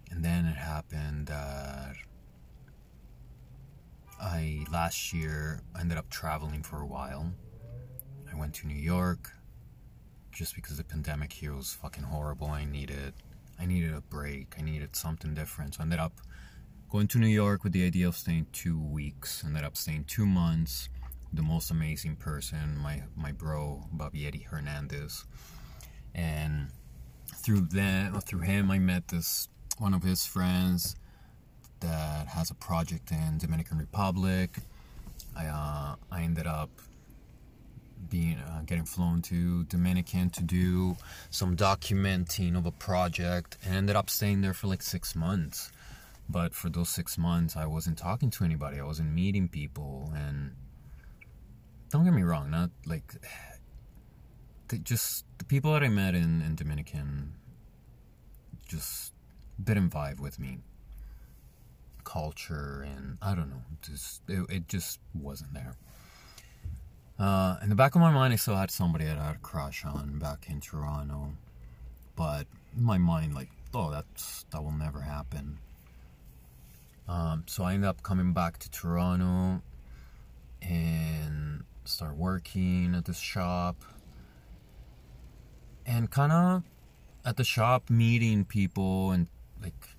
And 0.10 0.24
then 0.24 0.46
it 0.46 0.56
happened 0.56 1.28
that 1.28 1.96
I 1.96 2.07
last 4.72 5.14
year 5.14 5.62
I 5.76 5.82
ended 5.82 5.98
up 5.98 6.10
traveling 6.10 6.64
for 6.64 6.82
a 6.82 6.86
while. 6.86 7.32
I 8.32 8.36
went 8.36 8.54
to 8.56 8.68
New 8.68 8.76
York 8.76 9.32
just 10.32 10.56
because 10.56 10.78
the 10.78 10.84
pandemic 10.84 11.34
here 11.34 11.56
was 11.56 11.74
fucking 11.74 12.04
horrible. 12.04 12.48
I 12.48 12.66
needed 12.66 13.14
I 13.60 13.66
needed 13.66 13.94
a 13.94 14.02
break. 14.02 14.56
I 14.58 14.62
needed 14.62 14.96
something 14.96 15.34
different. 15.34 15.76
So 15.76 15.80
I 15.80 15.84
ended 15.84 16.00
up 16.00 16.14
going 16.90 17.08
to 17.08 17.18
New 17.18 17.28
York 17.28 17.64
with 17.64 17.74
the 17.74 17.86
idea 17.86 18.08
of 18.08 18.16
staying 18.16 18.48
two 18.54 18.80
weeks. 18.80 19.44
Ended 19.44 19.64
up 19.64 19.76
staying 19.76 20.06
two 20.06 20.26
months. 20.26 20.90
The 21.34 21.42
most 21.42 21.72
amazing 21.72 22.16
person, 22.16 22.78
my 22.78 23.04
my 23.16 23.32
bro 23.32 23.84
Bobby 23.92 24.46
Hernandez, 24.50 25.26
and 26.16 26.70
through 27.36 27.62
that 27.72 28.24
through 28.24 28.42
him 28.42 28.72
I 28.72 28.80
met 28.80 29.10
this 29.10 29.50
one 29.78 29.94
of 29.94 30.04
his 30.04 30.26
friends 30.26 30.96
that 31.82 32.28
has 32.28 32.52
a 32.52 32.56
project 32.56 33.12
in 33.12 33.38
Dominican 33.38 33.78
Republic. 33.78 34.52
I 35.36 35.46
uh, 35.48 35.96
I 36.12 36.22
ended 36.24 36.48
up 36.48 36.70
being 38.10 38.38
uh, 38.38 38.62
getting 38.66 38.86
flown 38.86 39.22
to 39.24 39.64
Dominican 39.66 40.30
to 40.32 40.44
do 40.44 40.96
some 41.30 41.56
documenting 41.56 42.58
of 42.58 42.66
a 42.66 42.72
project 42.72 43.58
and 43.64 43.76
ended 43.76 43.96
up 43.96 44.10
staying 44.10 44.42
there 44.42 44.54
for 44.54 44.68
like 44.68 44.82
six 44.82 45.16
months. 45.16 45.72
But 46.30 46.54
for 46.54 46.70
those 46.70 46.90
six 46.90 47.18
months, 47.18 47.56
I 47.56 47.66
wasn't 47.66 47.98
talking 47.98 48.30
to 48.32 48.44
anybody. 48.44 48.80
I 48.80 48.84
wasn't 48.84 49.14
meeting 49.14 49.48
people, 49.48 50.12
and 50.16 50.56
don't 51.90 52.04
get 52.04 52.14
me 52.14 52.24
wrong, 52.24 52.52
not 52.52 52.70
like 52.86 53.14
just 54.84 55.26
the 55.38 55.46
people 55.46 55.72
that 55.74 55.84
I 55.84 55.90
met 55.90 56.16
in, 56.16 56.42
in 56.42 56.56
Dominican 56.56 57.34
just 58.68 59.14
didn't 59.64 59.90
vibe 59.90 60.20
with 60.20 60.40
me. 60.40 60.60
Culture 62.08 62.88
and 62.90 63.18
I 63.22 63.36
don't 63.36 63.50
know, 63.50 63.64
just 63.82 64.22
it, 64.30 64.46
it 64.50 64.68
just 64.70 65.02
wasn't 65.14 65.54
there. 65.54 65.76
Uh, 67.20 67.58
in 67.62 67.68
the 67.68 67.76
back 67.76 67.96
of 67.96 68.02
my 68.02 68.12
mind, 68.12 68.32
I 68.32 68.38
still 68.38 68.56
had 68.56 68.72
somebody 68.72 69.04
that 69.04 69.18
I 69.18 69.26
had 69.26 69.36
a 69.36 69.40
crush 69.40 69.84
on 69.84 70.18
back 70.18 70.46
in 70.50 70.62
Toronto, 70.62 71.34
but 72.16 72.48
my 72.74 72.98
mind, 72.98 73.36
like, 73.36 73.50
oh, 73.74 73.92
that's 73.92 74.46
that 74.52 74.64
will 74.64 74.72
never 74.72 75.02
happen. 75.02 75.58
Um, 77.10 77.44
so 77.46 77.66
I 77.66 77.74
ended 77.74 77.90
up 77.90 78.04
coming 78.04 78.32
back 78.32 78.58
to 78.60 78.72
Toronto 78.72 79.62
and 80.62 81.66
start 81.84 82.16
working 82.16 82.96
at 82.96 83.04
this 83.04 83.20
shop 83.20 83.84
and 85.86 86.10
kind 86.10 86.32
of 86.32 86.64
at 87.26 87.36
the 87.36 87.44
shop 87.44 87.90
meeting 87.90 88.46
people 88.46 89.12
and 89.12 89.28
like 89.62 89.90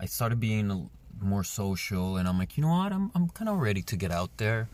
I 0.00 0.06
started 0.06 0.40
being 0.40 0.90
more 1.20 1.44
social 1.44 2.16
and 2.16 2.28
I'm 2.28 2.38
like, 2.38 2.56
you 2.56 2.62
know 2.62 2.70
what? 2.70 2.92
I'm 2.92 3.10
I'm 3.14 3.28
kind 3.28 3.48
of 3.48 3.58
ready 3.58 3.82
to 3.82 3.96
get 3.96 4.10
out 4.10 4.36
there. 4.36 4.68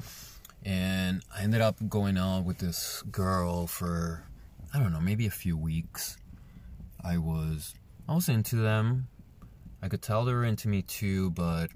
And 0.64 1.22
I 1.34 1.42
ended 1.42 1.60
up 1.62 1.76
going 1.88 2.18
out 2.18 2.44
with 2.44 2.58
this 2.58 3.02
girl 3.10 3.66
for 3.66 4.24
I 4.74 4.78
don't 4.78 4.92
know, 4.92 5.00
maybe 5.00 5.26
a 5.26 5.30
few 5.30 5.56
weeks. 5.56 6.16
I 7.02 7.18
was 7.18 7.74
I 8.08 8.14
was 8.14 8.28
into 8.28 8.56
them. 8.56 9.08
I 9.82 9.88
could 9.88 10.02
tell 10.02 10.24
they 10.24 10.32
were 10.32 10.44
into 10.44 10.68
me 10.68 10.82
too, 10.82 11.30
but 11.30 11.70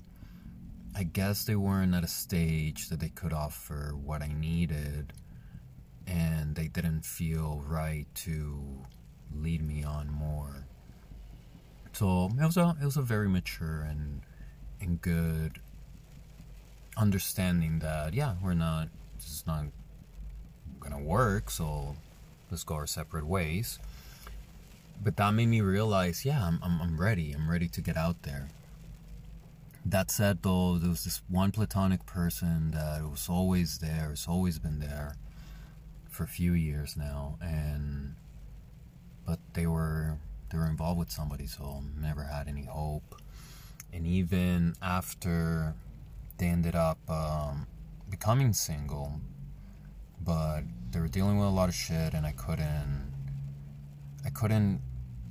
I 0.95 1.03
guess 1.03 1.45
they 1.45 1.57
weren't 1.57 1.95
at 1.95 2.05
a 2.05 2.09
stage 2.09 2.89
that 2.89 3.01
they 3.01 3.09
could 3.09 3.33
offer 3.33 3.95
what 3.97 4.23
I 4.23 4.33
needed 4.33 5.13
and 6.07 6.55
they 6.55 6.69
didn't 6.69 7.05
feel 7.05 7.63
right 7.67 8.07
to 8.15 8.83
lead 9.35 9.67
me 9.67 9.83
on 9.83 10.11
more. 10.11 10.67
So 11.93 12.31
it 12.39 12.45
was 12.45 12.57
a 12.57 12.77
it 12.81 12.85
was 12.85 12.97
a 12.97 13.03
very 13.03 13.29
mature 13.29 13.83
and 13.83 14.23
and 14.85 15.01
good 15.01 15.61
understanding 16.97 17.81
that 17.81 18.15
yeah 18.15 18.35
we're 18.43 18.55
not 18.55 18.89
this 19.17 19.27
is 19.27 19.45
not 19.47 19.65
gonna 20.81 21.01
work 21.01 21.51
so 21.51 21.97
let's 22.55 22.63
go 22.63 22.75
our 22.77 22.87
separate 22.87 23.27
ways. 23.27 23.81
But 25.03 25.17
that 25.17 25.33
made 25.35 25.49
me 25.49 25.61
realize 25.61 26.25
yeah 26.25 26.47
I'm, 26.47 26.61
I'm, 26.63 26.81
I'm 26.81 27.01
ready. 27.01 27.33
I'm 27.33 27.51
ready 27.51 27.67
to 27.69 27.81
get 27.81 27.97
out 27.97 28.23
there. 28.23 28.49
That 29.85 30.11
said 30.11 30.43
though 30.43 30.79
there 30.79 30.91
was 30.91 31.05
this 31.05 31.21
one 31.29 31.51
platonic 31.51 32.07
person 32.07 32.71
that 32.71 33.03
was 33.03 33.29
always 33.29 33.79
there 33.79 34.11
has 34.11 34.27
always 34.29 34.59
been 34.61 34.79
there 34.79 35.17
for 36.09 36.23
a 36.23 36.29
few 36.29 36.53
years 36.53 36.97
now, 36.97 37.39
and 37.41 38.15
but 39.27 39.41
they 39.55 39.67
were 39.67 40.19
they 40.51 40.59
were 40.59 40.67
involved 40.67 41.01
with 41.01 41.11
somebody, 41.11 41.47
so 41.47 41.83
never 42.01 42.23
had 42.23 42.47
any 42.47 42.65
hope. 42.65 43.21
And 43.95 44.07
even 44.07 44.75
after 44.83 45.75
they 46.39 46.47
ended 46.47 46.75
up 46.75 46.99
um, 47.09 47.67
becoming 48.11 48.53
single, 48.53 49.21
but 50.21 50.63
they 50.91 50.99
were 51.01 51.09
dealing 51.09 51.39
with 51.39 51.47
a 51.47 51.51
lot 51.51 51.69
of 51.69 51.75
shit, 51.75 52.13
and 52.13 52.27
I 52.27 52.33
couldn't. 52.33 53.13
I 54.25 54.31
couldn't. 54.31 54.81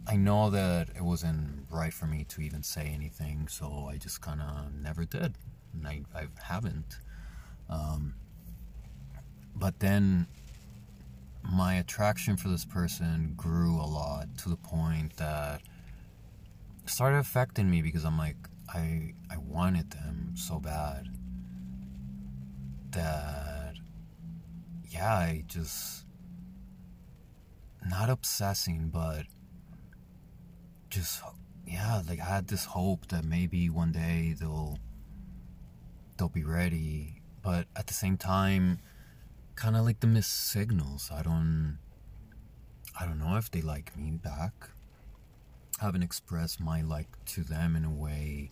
I 0.07 0.15
know 0.15 0.49
that 0.49 0.89
it 0.95 1.01
wasn't 1.01 1.65
right 1.69 1.93
for 1.93 2.05
me 2.05 2.25
to 2.29 2.41
even 2.41 2.63
say 2.63 2.91
anything, 2.93 3.47
so 3.49 3.89
I 3.91 3.97
just 3.97 4.21
kind 4.21 4.41
of 4.41 4.73
never 4.81 5.05
did. 5.05 5.35
And 5.73 5.87
I, 5.87 6.01
I 6.15 6.27
haven't. 6.41 6.99
Um, 7.69 8.15
but 9.55 9.79
then 9.79 10.27
my 11.43 11.75
attraction 11.75 12.37
for 12.37 12.47
this 12.49 12.65
person 12.65 13.33
grew 13.35 13.75
a 13.75 13.85
lot 13.85 14.37
to 14.39 14.49
the 14.49 14.55
point 14.55 15.17
that 15.17 15.61
started 16.85 17.17
affecting 17.17 17.69
me 17.69 17.81
because 17.81 18.05
I'm 18.05 18.17
like, 18.17 18.37
I 18.73 19.13
I 19.29 19.37
wanted 19.37 19.91
them 19.91 20.33
so 20.35 20.59
bad 20.59 21.07
that 22.91 23.75
yeah, 24.89 25.13
I 25.13 25.43
just 25.47 26.05
not 27.87 28.09
obsessing, 28.09 28.89
but 28.89 29.25
just 30.89 31.21
yeah, 31.67 32.01
like 32.07 32.19
I 32.19 32.25
had 32.25 32.47
this 32.47 32.65
hope 32.65 33.07
that 33.07 33.23
maybe 33.23 33.69
one 33.69 33.91
day 33.91 34.35
they'll 34.39 34.79
they'll 36.17 36.29
be 36.29 36.43
ready, 36.43 37.21
but 37.41 37.67
at 37.75 37.87
the 37.87 37.93
same 37.93 38.17
time, 38.17 38.79
kind 39.55 39.75
of 39.75 39.85
like 39.85 39.99
the 39.99 40.07
missed 40.07 40.51
signals. 40.51 41.09
I 41.13 41.21
don't 41.21 41.77
I 42.99 43.05
don't 43.05 43.19
know 43.19 43.37
if 43.37 43.51
they 43.51 43.61
like 43.61 43.95
me 43.97 44.11
back. 44.11 44.69
I 45.81 45.85
haven't 45.85 46.03
expressed 46.03 46.59
my 46.59 46.81
like 46.81 47.07
to 47.27 47.43
them 47.43 47.75
in 47.75 47.83
a 47.83 47.91
way 47.91 48.51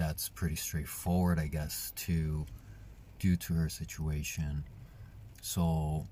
that's 0.00 0.30
pretty 0.30 0.56
straightforward, 0.56 1.38
I 1.38 1.46
guess, 1.46 1.92
to 1.94 2.46
due 3.18 3.36
to 3.36 3.52
her 3.52 3.68
situation. 3.68 4.64
So 5.42 6.06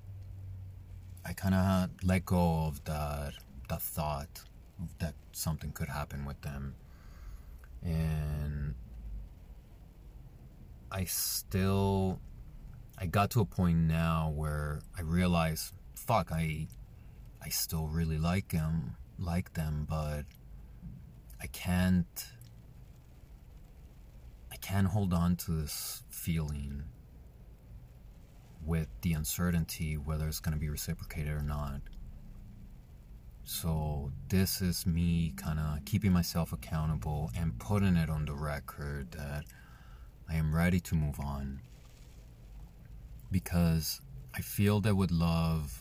I 1.24 1.32
kind 1.32 1.54
of 1.54 1.90
let 2.04 2.26
go 2.26 2.66
of 2.66 2.84
that 2.84 3.32
that 3.70 3.80
thought 3.80 4.42
that 4.98 5.14
something 5.32 5.72
could 5.72 5.88
happen 5.88 6.26
with 6.26 6.38
them, 6.42 6.74
and 7.82 8.74
I 10.92 11.04
still 11.04 12.20
I 12.98 13.06
got 13.06 13.30
to 13.30 13.40
a 13.40 13.46
point 13.46 13.78
now 13.78 14.30
where 14.36 14.80
I 14.98 15.00
realize, 15.00 15.72
fuck, 15.94 16.30
I 16.30 16.66
I 17.42 17.48
still 17.48 17.86
really 17.86 18.18
like 18.18 18.48
them, 18.50 18.96
like 19.18 19.54
them, 19.54 19.86
but 19.88 20.24
I 21.40 21.46
can't 21.46 22.26
can't 24.60 24.88
hold 24.88 25.12
on 25.12 25.36
to 25.36 25.52
this 25.52 26.02
feeling 26.10 26.84
with 28.64 28.88
the 29.02 29.12
uncertainty 29.12 29.96
whether 29.96 30.26
it's 30.28 30.40
going 30.40 30.52
to 30.52 30.60
be 30.60 30.68
reciprocated 30.68 31.32
or 31.32 31.42
not. 31.42 31.80
So, 33.44 34.12
this 34.28 34.60
is 34.60 34.86
me 34.86 35.32
kind 35.36 35.58
of 35.58 35.82
keeping 35.86 36.12
myself 36.12 36.52
accountable 36.52 37.30
and 37.34 37.58
putting 37.58 37.96
it 37.96 38.10
on 38.10 38.26
the 38.26 38.34
record 38.34 39.10
that 39.12 39.44
I 40.28 40.34
am 40.34 40.54
ready 40.54 40.80
to 40.80 40.94
move 40.94 41.18
on. 41.18 41.60
Because 43.30 44.02
I 44.34 44.42
feel 44.42 44.80
that 44.82 44.94
with 44.94 45.10
love, 45.10 45.80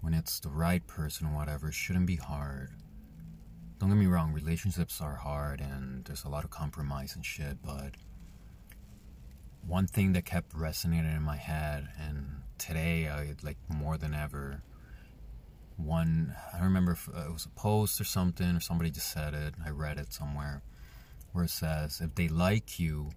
when 0.00 0.14
it's 0.14 0.40
the 0.40 0.48
right 0.48 0.86
person 0.86 1.26
or 1.26 1.34
whatever, 1.34 1.70
shouldn't 1.70 2.06
be 2.06 2.16
hard. 2.16 2.70
Don't 3.78 3.90
get 3.90 3.98
me 3.98 4.06
wrong, 4.06 4.32
relationships 4.32 5.00
are 5.02 5.16
hard 5.16 5.60
and 5.60 6.04
there's 6.06 6.24
a 6.24 6.28
lot 6.28 6.44
of 6.44 6.50
compromise 6.50 7.14
and 7.14 7.24
shit, 7.24 7.58
but 7.62 7.94
one 9.66 9.86
thing 9.86 10.12
that 10.12 10.24
kept 10.24 10.54
resonating 10.54 11.14
in 11.14 11.22
my 11.22 11.36
head, 11.36 11.88
and 11.98 12.42
today 12.56 13.08
I 13.08 13.34
like 13.42 13.58
more 13.68 13.98
than 13.98 14.14
ever. 14.14 14.62
One, 15.76 16.34
I 16.54 16.62
remember 16.62 16.92
if 16.92 17.08
uh, 17.08 17.26
it 17.28 17.32
was 17.32 17.44
a 17.46 17.50
post 17.50 18.00
or 18.00 18.04
something, 18.04 18.56
or 18.56 18.60
somebody 18.60 18.90
just 18.90 19.12
said 19.12 19.34
it. 19.34 19.54
I 19.64 19.70
read 19.70 19.98
it 19.98 20.12
somewhere, 20.12 20.62
where 21.32 21.44
it 21.44 21.50
says, 21.50 22.00
"If 22.00 22.14
they 22.14 22.28
like 22.28 22.78
you, 22.78 23.10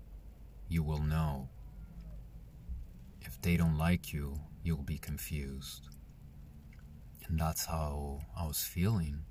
you 0.67 0.83
will 0.83 1.03
know. 1.03 1.49
If 3.21 3.39
they 3.41 3.55
don't 3.55 3.77
like 3.77 4.11
you, 4.11 4.39
you'll 4.63 4.83
be 4.83 4.97
confused." 4.97 5.87
And 7.27 7.39
that's 7.39 7.65
how 7.65 8.21
I 8.35 8.47
was 8.47 8.63
feeling. 8.63 9.23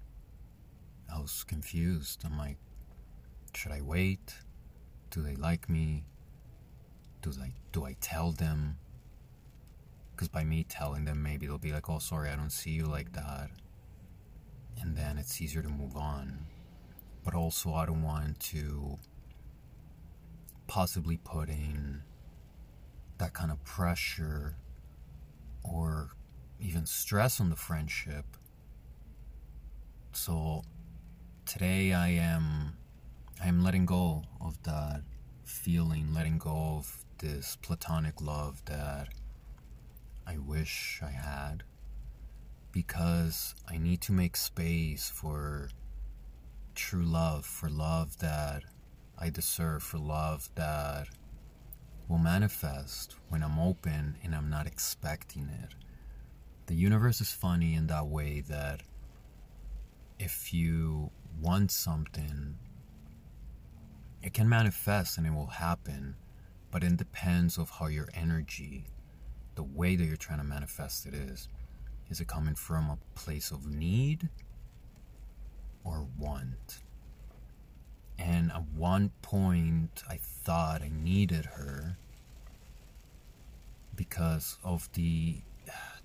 I 1.12 1.20
was 1.20 1.44
confused. 1.44 2.22
I'm 2.24 2.38
like, 2.38 2.58
should 3.54 3.72
I 3.72 3.80
wait? 3.80 4.34
Do 5.10 5.22
they 5.22 5.36
like 5.36 5.68
me? 5.68 6.04
do 7.22 7.32
I 7.40 7.52
do 7.72 7.84
I 7.84 7.96
tell 8.00 8.32
them? 8.32 8.78
Because 10.12 10.28
by 10.28 10.44
me 10.44 10.64
telling 10.64 11.04
them, 11.04 11.22
maybe 11.22 11.46
they'll 11.46 11.58
be 11.58 11.72
like, 11.72 11.88
"Oh, 11.88 11.98
sorry, 11.98 12.30
I 12.30 12.36
don't 12.36 12.50
see 12.50 12.70
you 12.70 12.86
like 12.86 13.12
that," 13.12 13.50
and 14.80 14.96
then 14.96 15.18
it's 15.18 15.40
easier 15.40 15.62
to 15.62 15.68
move 15.68 15.96
on. 15.96 16.46
But 17.24 17.34
also, 17.34 17.74
I 17.74 17.86
don't 17.86 18.02
want 18.02 18.40
to 18.40 18.98
possibly 20.66 21.18
put 21.18 21.48
in 21.48 22.02
that 23.18 23.32
kind 23.32 23.50
of 23.50 23.62
pressure 23.64 24.56
or 25.62 26.10
even 26.60 26.86
stress 26.86 27.40
on 27.40 27.50
the 27.50 27.56
friendship. 27.56 28.24
So 30.12 30.62
today 31.48 31.94
I 31.94 32.08
am 32.08 32.76
I 33.42 33.48
am 33.48 33.64
letting 33.64 33.86
go 33.86 34.24
of 34.38 34.62
that 34.64 35.00
feeling, 35.44 36.12
letting 36.12 36.36
go 36.36 36.76
of 36.76 37.06
this 37.20 37.56
platonic 37.62 38.20
love 38.20 38.62
that 38.66 39.08
I 40.26 40.36
wish 40.36 41.00
I 41.02 41.08
had 41.08 41.62
because 42.70 43.54
I 43.66 43.78
need 43.78 44.02
to 44.02 44.12
make 44.12 44.36
space 44.36 45.08
for 45.08 45.70
true 46.74 47.04
love, 47.04 47.46
for 47.46 47.70
love 47.70 48.18
that 48.18 48.64
I 49.18 49.30
deserve, 49.30 49.82
for 49.82 49.96
love 49.96 50.50
that 50.54 51.08
will 52.08 52.18
manifest 52.18 53.16
when 53.30 53.42
I'm 53.42 53.58
open 53.58 54.16
and 54.22 54.34
I'm 54.34 54.50
not 54.50 54.66
expecting 54.66 55.48
it. 55.48 55.74
The 56.66 56.74
universe 56.74 57.22
is 57.22 57.32
funny 57.32 57.74
in 57.74 57.86
that 57.86 58.06
way 58.06 58.42
that 58.48 58.82
if 60.18 60.52
you 60.52 61.10
want 61.40 61.70
something, 61.70 62.56
it 64.22 64.34
can 64.34 64.48
manifest 64.48 65.18
and 65.18 65.26
it 65.26 65.32
will 65.32 65.46
happen 65.46 66.16
but 66.70 66.84
it 66.84 66.96
depends 66.96 67.58
of 67.58 67.70
how 67.70 67.86
your 67.86 68.08
energy 68.14 68.84
the 69.54 69.62
way 69.62 69.96
that 69.96 70.04
you're 70.04 70.16
trying 70.16 70.38
to 70.38 70.44
manifest 70.44 71.06
it 71.06 71.14
is. 71.14 71.48
Is 72.10 72.20
it 72.20 72.28
coming 72.28 72.54
from 72.54 72.90
a 72.90 72.98
place 73.18 73.50
of 73.50 73.66
need 73.66 74.28
or 75.84 76.06
want? 76.18 76.80
And 78.18 78.50
at 78.50 78.64
one 78.74 79.10
point 79.22 80.02
i 80.08 80.16
thought 80.16 80.82
i 80.82 80.90
needed 80.92 81.44
her 81.46 81.96
because 83.94 84.58
of 84.64 84.88
the 84.94 85.36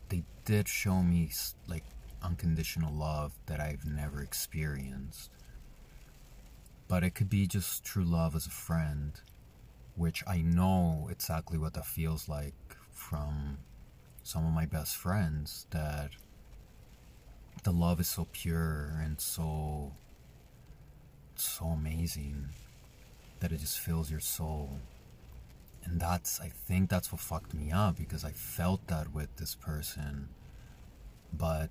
they 0.09 0.23
did 0.45 0.67
show 0.67 1.01
me 1.01 1.31
like 1.67 1.83
unconditional 2.23 2.93
love 2.93 3.33
that 3.47 3.59
i've 3.59 3.85
never 3.85 4.21
experienced. 4.21 5.29
But 6.87 7.03
it 7.03 7.15
could 7.15 7.29
be 7.29 7.47
just 7.47 7.83
true 7.83 8.03
love 8.03 8.35
as 8.35 8.45
a 8.45 8.51
friend 8.51 9.19
which 9.95 10.23
I 10.25 10.41
know 10.41 11.07
exactly 11.11 11.57
what 11.57 11.73
that 11.73 11.85
feels 11.85 12.27
like 12.27 12.55
from 12.91 13.59
some 14.23 14.45
of 14.45 14.53
my 14.53 14.65
best 14.65 14.95
friends 14.95 15.67
that 15.71 16.11
the 17.63 17.71
love 17.71 17.99
is 17.99 18.07
so 18.07 18.27
pure 18.31 18.97
and 19.01 19.19
so 19.19 19.93
so 21.35 21.65
amazing 21.65 22.49
that 23.39 23.51
it 23.51 23.59
just 23.59 23.79
fills 23.79 24.09
your 24.09 24.19
soul. 24.19 24.79
And 25.83 25.99
that's 25.99 26.39
i 26.39 26.47
think 26.47 26.89
that's 26.89 27.11
what 27.11 27.21
fucked 27.21 27.53
me 27.53 27.71
up 27.71 27.97
because 27.97 28.23
i 28.23 28.31
felt 28.31 28.87
that 28.87 29.13
with 29.13 29.35
this 29.37 29.55
person. 29.55 30.29
But 31.31 31.69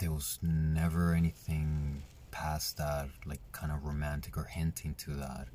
there 0.00 0.10
was 0.10 0.38
never 0.42 1.14
anything 1.14 2.02
past 2.30 2.76
that 2.78 3.08
like 3.26 3.40
kind 3.52 3.70
of 3.70 3.84
romantic 3.84 4.36
or 4.36 4.44
hinting 4.44 4.94
to 4.94 5.10
that 5.10 5.46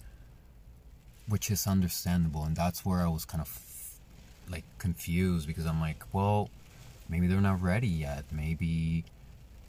which 1.28 1.50
is 1.50 1.68
understandable 1.68 2.44
and 2.44 2.56
that's 2.56 2.86
where 2.86 3.02
i 3.02 3.08
was 3.08 3.26
kind 3.26 3.42
of 3.42 3.60
like 4.50 4.64
confused 4.78 5.48
because 5.48 5.66
i'm 5.66 5.82
like 5.82 6.04
well 6.14 6.50
maybe 7.10 7.28
they're 7.28 7.42
not 7.42 7.62
ready 7.62 7.88
yet 7.88 8.24
maybe 8.32 9.04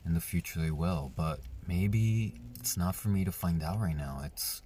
in 0.05 0.14
the 0.14 0.20
future 0.20 0.61
they 0.61 0.70
will 0.70 1.11
but 1.16 1.41
maybe 1.66 2.35
it's 2.61 2.77
not 2.77 2.95
for 2.95 3.09
me 3.09 3.24
to 3.24 3.33
find 3.33 3.62
out 3.62 3.81
right 3.81 3.97
now. 3.97 4.20
It's 4.24 4.62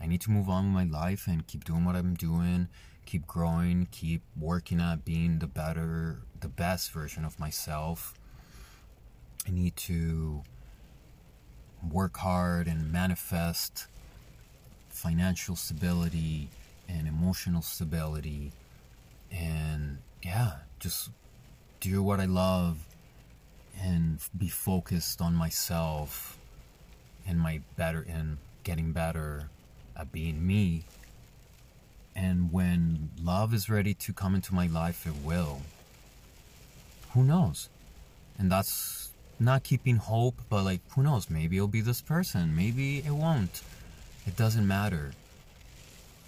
i 0.00 0.06
need 0.06 0.20
to 0.20 0.30
move 0.30 0.48
on 0.48 0.74
with 0.74 0.88
my 0.88 0.98
life 0.98 1.26
and 1.26 1.46
keep 1.46 1.64
doing 1.64 1.84
what 1.84 1.94
i'm 1.94 2.14
doing 2.14 2.68
keep 3.06 3.26
growing 3.26 3.86
keep 3.92 4.22
working 4.38 4.80
at 4.80 5.04
being 5.04 5.38
the 5.38 5.46
better 5.46 6.18
the 6.40 6.48
best 6.48 6.90
version 6.90 7.24
of 7.24 7.38
myself 7.38 8.14
i 9.46 9.50
need 9.50 9.76
to 9.76 10.42
work 11.90 12.16
hard 12.18 12.66
and 12.66 12.90
manifest 12.90 13.86
financial 14.88 15.56
stability 15.56 16.48
and 16.88 17.06
emotional 17.06 17.62
stability 17.62 18.52
and 19.30 19.98
yeah, 20.22 20.52
just 20.78 21.10
do 21.80 22.02
what 22.02 22.20
I 22.20 22.24
love 22.24 22.78
and 23.80 24.18
be 24.36 24.48
focused 24.48 25.20
on 25.20 25.34
myself 25.34 26.38
and 27.26 27.38
my 27.38 27.60
better 27.76 28.06
and 28.08 28.38
getting 28.62 28.92
better 28.92 29.50
at 29.96 30.12
being 30.12 30.46
me. 30.46 30.84
And 32.16 32.52
when 32.52 33.10
love 33.20 33.52
is 33.52 33.68
ready 33.68 33.92
to 33.94 34.12
come 34.12 34.34
into 34.34 34.54
my 34.54 34.66
life, 34.66 35.06
it 35.06 35.14
will. 35.24 35.62
Who 37.12 37.24
knows? 37.24 37.68
And 38.38 38.50
that's 38.50 39.03
not 39.38 39.62
keeping 39.62 39.96
hope, 39.96 40.40
but 40.48 40.64
like, 40.64 40.80
who 40.90 41.02
knows? 41.02 41.28
Maybe 41.30 41.56
it'll 41.56 41.68
be 41.68 41.80
this 41.80 42.00
person. 42.00 42.54
Maybe 42.54 42.98
it 42.98 43.10
won't. 43.10 43.62
It 44.26 44.36
doesn't 44.36 44.66
matter. 44.66 45.12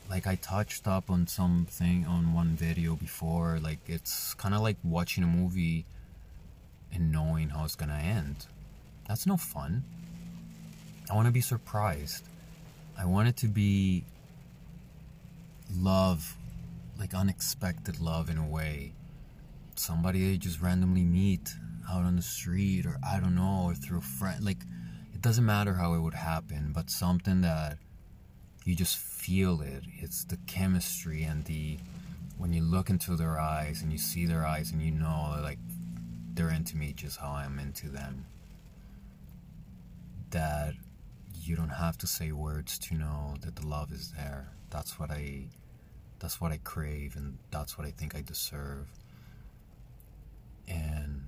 Like, 0.09 0.27
I 0.27 0.37
touched 0.37 0.87
up 0.87 1.11
on 1.11 1.27
something 1.27 2.07
on 2.07 2.33
one 2.33 2.51
video 2.51 2.95
before. 2.95 3.59
Like, 3.61 3.81
it's 3.87 4.35
kind 4.35 4.55
of 4.55 4.61
like 4.61 4.77
watching 4.85 5.25
a 5.25 5.27
movie 5.27 5.85
and 6.93 7.11
knowing 7.11 7.49
how 7.49 7.65
it's 7.65 7.75
gonna 7.75 7.95
end. 7.95 8.47
That's 9.09 9.27
no 9.27 9.37
fun. 9.37 9.85
I 11.11 11.15
want 11.15 11.27
to 11.27 11.33
be 11.33 11.41
surprised. 11.41 12.25
I 12.99 13.05
want 13.05 13.29
it 13.29 13.37
to 13.39 13.49
be 13.49 14.05
love, 15.75 16.37
like 16.99 17.15
unexpected 17.15 18.01
love 18.01 18.31
in 18.31 18.39
a 18.39 18.47
way. 18.47 18.93
Somebody 19.79 20.21
you 20.21 20.39
just 20.39 20.61
randomly 20.61 21.05
meet 21.05 21.55
out 21.91 22.03
on 22.03 22.17
the 22.17 22.23
street, 22.23 22.87
or 22.87 22.99
I 23.07 23.21
don't 23.21 23.35
know, 23.35 23.65
or 23.67 23.75
through 23.75 23.99
a 23.99 24.03
friend. 24.03 24.45
Like, 24.45 24.63
it 25.15 25.21
doesn't 25.21 25.45
matter 25.45 25.75
how 25.75 25.95
it 25.95 26.01
would 26.01 26.15
happen, 26.15 26.73
but 26.75 26.91
something 26.91 27.43
that 27.43 27.79
you 28.65 28.75
just 28.75 28.97
feel 28.97 29.61
it. 29.61 29.85
It's 29.99 30.25
the 30.25 30.37
chemistry 30.47 31.23
and 31.23 31.45
the 31.45 31.79
when 32.37 32.53
you 32.53 32.63
look 32.63 32.91
into 32.91 33.17
their 33.17 33.39
eyes 33.39 33.81
and 33.83 33.91
you 33.91 33.99
see 33.99 34.27
their 34.27 34.45
eyes 34.45 34.73
and 34.73 34.83
you 34.83 34.91
know 34.91 35.39
like 35.43 35.59
they're 36.35 36.51
into 36.51 36.77
me 36.77 36.93
just 36.93 37.19
how 37.19 37.31
I'm 37.31 37.59
into 37.59 37.89
them. 37.89 38.27
That 40.31 40.75
you 41.41 41.57
don't 41.57 41.69
have 41.69 41.97
to 41.99 42.07
say 42.07 42.33
words 42.33 42.79
to 42.81 42.95
know 42.95 43.37
that 43.41 43.57
the 43.57 43.67
love 43.67 43.93
is 43.93 44.13
there. 44.13 44.53
That's 44.71 44.99
what 44.99 45.11
I 45.11 45.45
that's 46.19 46.41
what 46.41 46.53
I 46.53 46.59
crave 46.59 47.17
and 47.17 47.39
that's 47.51 47.79
what 47.79 47.87
I 47.87 47.91
think 47.91 48.17
I 48.17 48.21
deserve. 48.21 48.89
And 50.69 51.27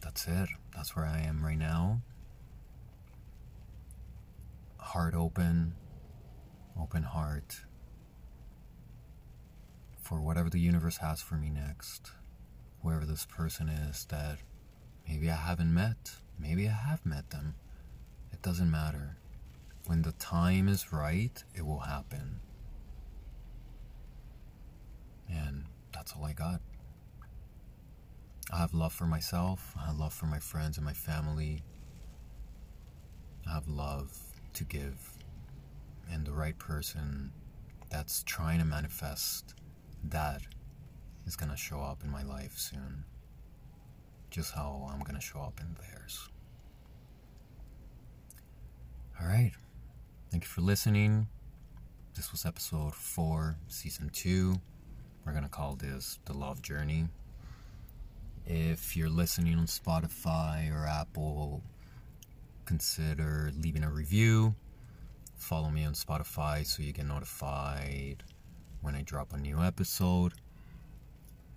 that's 0.00 0.26
it. 0.26 0.48
That's 0.74 0.96
where 0.96 1.06
I 1.06 1.20
am 1.20 1.44
right 1.44 1.58
now. 1.58 2.00
Heart 4.78 5.14
open, 5.14 5.74
open 6.80 7.02
heart 7.02 7.60
for 10.02 10.20
whatever 10.20 10.50
the 10.50 10.58
universe 10.58 10.96
has 10.98 11.20
for 11.20 11.34
me 11.34 11.50
next. 11.50 12.12
Whoever 12.82 13.04
this 13.04 13.26
person 13.26 13.68
is 13.68 14.06
that 14.06 14.38
Maybe 15.10 15.28
I 15.28 15.34
haven't 15.34 15.74
met. 15.74 16.12
Maybe 16.38 16.68
I 16.68 16.72
have 16.72 17.04
met 17.04 17.30
them. 17.30 17.56
It 18.32 18.42
doesn't 18.42 18.70
matter. 18.70 19.16
When 19.86 20.02
the 20.02 20.12
time 20.12 20.68
is 20.68 20.92
right, 20.92 21.42
it 21.52 21.66
will 21.66 21.80
happen. 21.80 22.38
And 25.28 25.64
that's 25.92 26.12
all 26.12 26.24
I 26.24 26.32
got. 26.32 26.60
I 28.52 28.58
have 28.58 28.74
love 28.74 28.92
for 28.92 29.06
myself. 29.06 29.74
I 29.80 29.86
have 29.86 29.98
love 29.98 30.12
for 30.12 30.26
my 30.26 30.38
friends 30.40 30.76
and 30.76 30.84
my 30.84 30.92
family. 30.92 31.62
I 33.48 33.54
have 33.54 33.68
love 33.68 34.16
to 34.54 34.64
give. 34.64 34.98
And 36.10 36.26
the 36.26 36.32
right 36.32 36.58
person 36.58 37.32
that's 37.90 38.24
trying 38.24 38.58
to 38.58 38.64
manifest 38.64 39.54
that 40.04 40.42
is 41.26 41.36
going 41.36 41.50
to 41.50 41.56
show 41.56 41.80
up 41.80 42.02
in 42.02 42.10
my 42.10 42.22
life 42.22 42.58
soon 42.58 43.04
just 44.30 44.54
how 44.54 44.88
I'm 44.90 45.00
going 45.00 45.16
to 45.16 45.20
show 45.20 45.40
up 45.40 45.60
in 45.60 45.74
theirs. 45.74 46.28
Alright, 49.20 49.52
thank 50.30 50.44
you 50.44 50.48
for 50.48 50.60
listening. 50.60 51.26
This 52.14 52.32
was 52.32 52.46
episode 52.46 52.94
4, 52.94 53.56
season 53.68 54.08
2. 54.12 54.54
We're 55.24 55.32
going 55.32 55.44
to 55.44 55.50
call 55.50 55.74
this 55.74 56.18
The 56.24 56.32
Love 56.32 56.62
Journey. 56.62 57.08
If 58.52 58.96
you're 58.96 59.08
listening 59.08 59.56
on 59.56 59.66
Spotify 59.66 60.74
or 60.74 60.84
Apple, 60.84 61.62
consider 62.64 63.52
leaving 63.56 63.84
a 63.84 63.88
review. 63.88 64.56
Follow 65.36 65.70
me 65.70 65.84
on 65.84 65.92
Spotify 65.92 66.66
so 66.66 66.82
you 66.82 66.92
get 66.92 67.06
notified 67.06 68.24
when 68.80 68.96
I 68.96 69.02
drop 69.02 69.32
a 69.32 69.36
new 69.36 69.62
episode. 69.62 70.32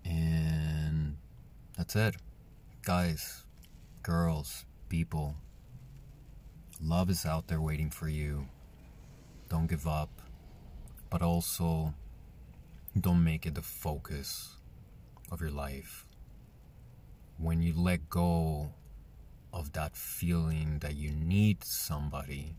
And 0.06 1.18
that's 1.76 1.96
it. 1.96 2.16
Guys, 2.84 3.44
girls, 4.04 4.64
people, 4.88 5.34
love 6.80 7.10
is 7.10 7.26
out 7.26 7.48
there 7.48 7.60
waiting 7.60 7.90
for 7.90 8.08
you. 8.08 8.48
Don't 9.50 9.66
give 9.66 9.88
up, 9.88 10.12
but 11.10 11.24
also 11.24 11.96
don't 13.02 13.24
make 13.24 13.48
it 13.48 13.56
the 13.56 13.64
focus 13.64 14.58
of 15.32 15.42
your 15.42 15.50
life. 15.50 16.06
When 17.44 17.62
you 17.62 17.74
let 17.76 18.10
go 18.10 18.72
of 19.52 19.74
that 19.74 19.98
feeling 19.98 20.80
that 20.80 20.96
you 20.96 21.12
need 21.12 21.62
somebody, 21.62 22.56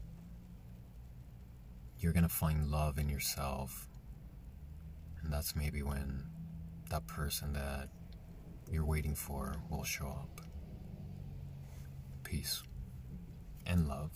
you're 1.99 2.13
gonna 2.13 2.29
find 2.29 2.71
love 2.71 2.99
in 2.99 3.09
yourself. 3.09 3.89
And 5.23 5.33
that's 5.33 5.57
maybe 5.57 5.83
when 5.83 6.25
that 6.91 7.07
person 7.07 7.55
that 7.55 7.89
you're 8.71 8.85
waiting 8.85 9.15
for 9.15 9.57
will 9.71 9.85
show 9.85 10.09
up. 10.09 10.43
Peace 12.23 12.63
and 13.65 13.89
love. 13.89 14.11